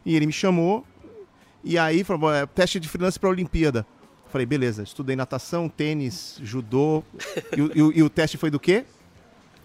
[0.04, 0.86] E ele me chamou.
[1.64, 3.86] E aí falou: é, teste de freelancer para a Olimpíada.
[4.28, 7.02] Falei, beleza, estudei natação, tênis, judô.
[7.56, 8.84] e, e, e o teste foi do quê?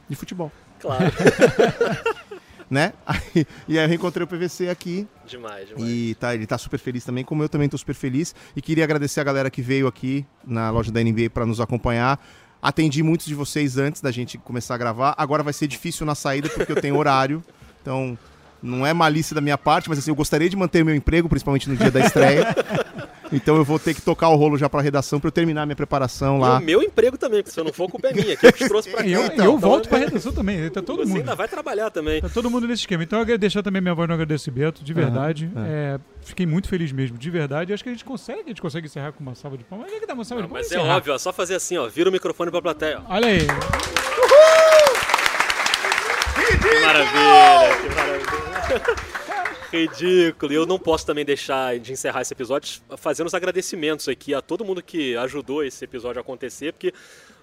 [0.09, 0.51] De futebol.
[0.79, 1.05] Claro.
[2.69, 2.93] né?
[3.05, 5.07] Aí, e aí eu reencontrei o PVC aqui.
[5.25, 5.89] Demais, demais.
[5.89, 8.35] E tá, ele tá super feliz também, como eu também tô super feliz.
[8.55, 12.19] E queria agradecer a galera que veio aqui na loja da NBA para nos acompanhar.
[12.61, 15.15] Atendi muitos de vocês antes da gente começar a gravar.
[15.17, 17.43] Agora vai ser difícil na saída porque eu tenho horário.
[17.81, 18.17] Então,
[18.61, 21.69] Não é malícia da minha parte, mas assim, eu gostaria de manter meu emprego, principalmente
[21.69, 22.47] no dia da estreia.
[23.31, 25.75] Então eu vou ter que tocar o rolo já pra redação pra eu terminar minha
[25.75, 26.55] preparação lá.
[26.59, 28.43] E o meu emprego também, porque se eu não for, a culpa é minha, que
[28.43, 29.07] eu te trouxe pra cá.
[29.07, 31.17] Eu, então, eu volto pra redação também, tá todo Você mundo.
[31.19, 32.21] ainda vai trabalhar também.
[32.21, 33.03] Tá todo mundo nesse esquema.
[33.03, 35.45] Então eu quero deixar também minha voz no agradecimento, de verdade.
[35.55, 37.71] Uhum, É, fiquei muito feliz mesmo, de verdade.
[37.71, 39.85] Acho que a gente consegue, a gente consegue encerrar com uma salva de palmas.
[39.85, 40.67] Mas é que dá uma salva Não, de palmas.
[40.67, 40.97] mas é encerrar.
[40.97, 42.99] óbvio, ó, só fazer assim, ó, vira o microfone pra plateia.
[43.07, 43.13] ó.
[43.13, 43.45] Olha aí.
[46.61, 47.98] Que maravilha, que maravilha.
[49.71, 50.51] Ridículo.
[50.51, 54.41] E eu não posso também deixar de encerrar esse episódio fazendo os agradecimentos aqui a
[54.41, 56.93] todo mundo que ajudou esse episódio a acontecer, porque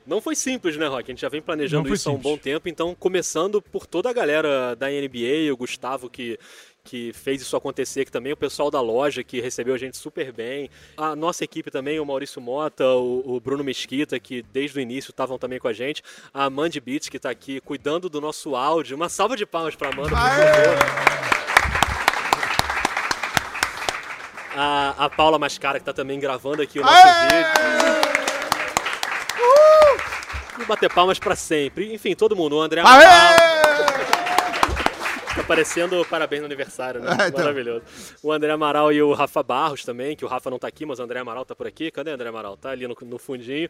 [0.07, 1.11] não foi simples, né, Rock?
[1.11, 2.33] A gente já vem planejando isso há um simples.
[2.33, 6.39] bom tempo, então começando por toda a galera da NBA, o Gustavo que
[6.87, 10.33] que fez isso acontecer aqui também, o pessoal da loja que recebeu a gente super
[10.33, 14.81] bem, a nossa equipe também, o Maurício Mota, o, o Bruno Mesquita, que desde o
[14.81, 18.55] início estavam também com a gente, a Mandy Beats, que está aqui cuidando do nosso
[18.55, 18.97] áudio.
[18.97, 20.77] Uma salva de palmas para Amanda, por favor.
[24.55, 27.47] A, a Paula Mascara, que tá também gravando aqui o nosso vídeo.
[30.59, 31.93] E bater palmas pra sempre.
[31.93, 32.57] Enfim, todo mundo.
[32.57, 33.56] O André Amaral.
[35.47, 37.11] Tá parecendo parabéns no aniversário, né?
[37.21, 37.41] É, então.
[37.41, 37.83] Maravilhoso.
[38.23, 40.99] O André Amaral e o Rafa Barros também, que o Rafa não tá aqui, mas
[40.99, 41.91] o André Amaral tá por aqui.
[41.91, 42.57] Cadê o André Amaral?
[42.57, 43.69] Tá ali no, no fundinho.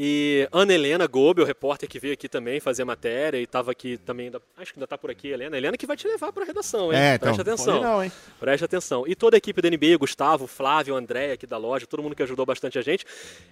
[0.00, 3.96] E Ana Helena Gobi, o repórter que veio aqui também fazer matéria e tava aqui
[3.98, 5.56] também, ainda- acho que ainda tá por aqui, Helena.
[5.56, 6.98] Helena que vai te levar pra redação, hein?
[6.98, 7.34] É, então.
[7.34, 7.82] Preste atenção.
[7.82, 8.12] não, hein?
[8.38, 9.04] Preste atenção.
[9.08, 12.22] E toda a equipe da NBA, Gustavo, Flávio, André aqui da loja, todo mundo que
[12.22, 13.04] ajudou bastante a gente.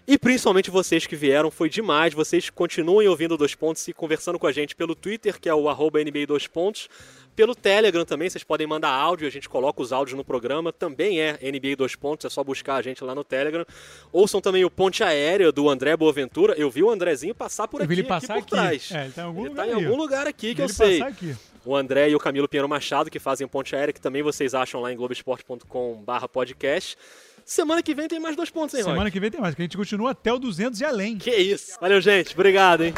[0.07, 2.15] E principalmente vocês que vieram, foi demais.
[2.15, 5.69] Vocês continuem ouvindo Dois Pontos e conversando com a gente pelo Twitter, que é o
[5.69, 6.89] arroba NBA Dois Pontos.
[7.37, 10.73] Pelo Telegram também, vocês podem mandar áudio, a gente coloca os áudios no programa.
[10.73, 13.65] Também é NBA Dois Pontos, é só buscar a gente lá no Telegram.
[14.11, 16.55] Ouçam também o Ponte Aérea do André Boaventura.
[16.57, 18.69] Eu vi o Andrezinho passar por Eu vi aqui, ele passar aqui por aqui.
[18.69, 18.91] trás.
[18.91, 21.03] É, ele tá em algum ele lugar tá em algum lugar aqui que eu sei
[21.03, 21.37] aqui.
[21.63, 24.81] o André e o Camilo Pinheiro Machado, que fazem Ponte Aérea, que também vocês acham
[24.81, 26.97] lá em globesport.com.br podcast.
[27.45, 28.93] Semana que vem tem mais dois pontos, hein, Rock?
[28.93, 31.19] Semana que vem tem mais, que a gente continua até o 200 e além.
[31.19, 31.77] Que isso.
[31.81, 32.35] Valeu, gente.
[32.35, 32.95] Obrigado, hein?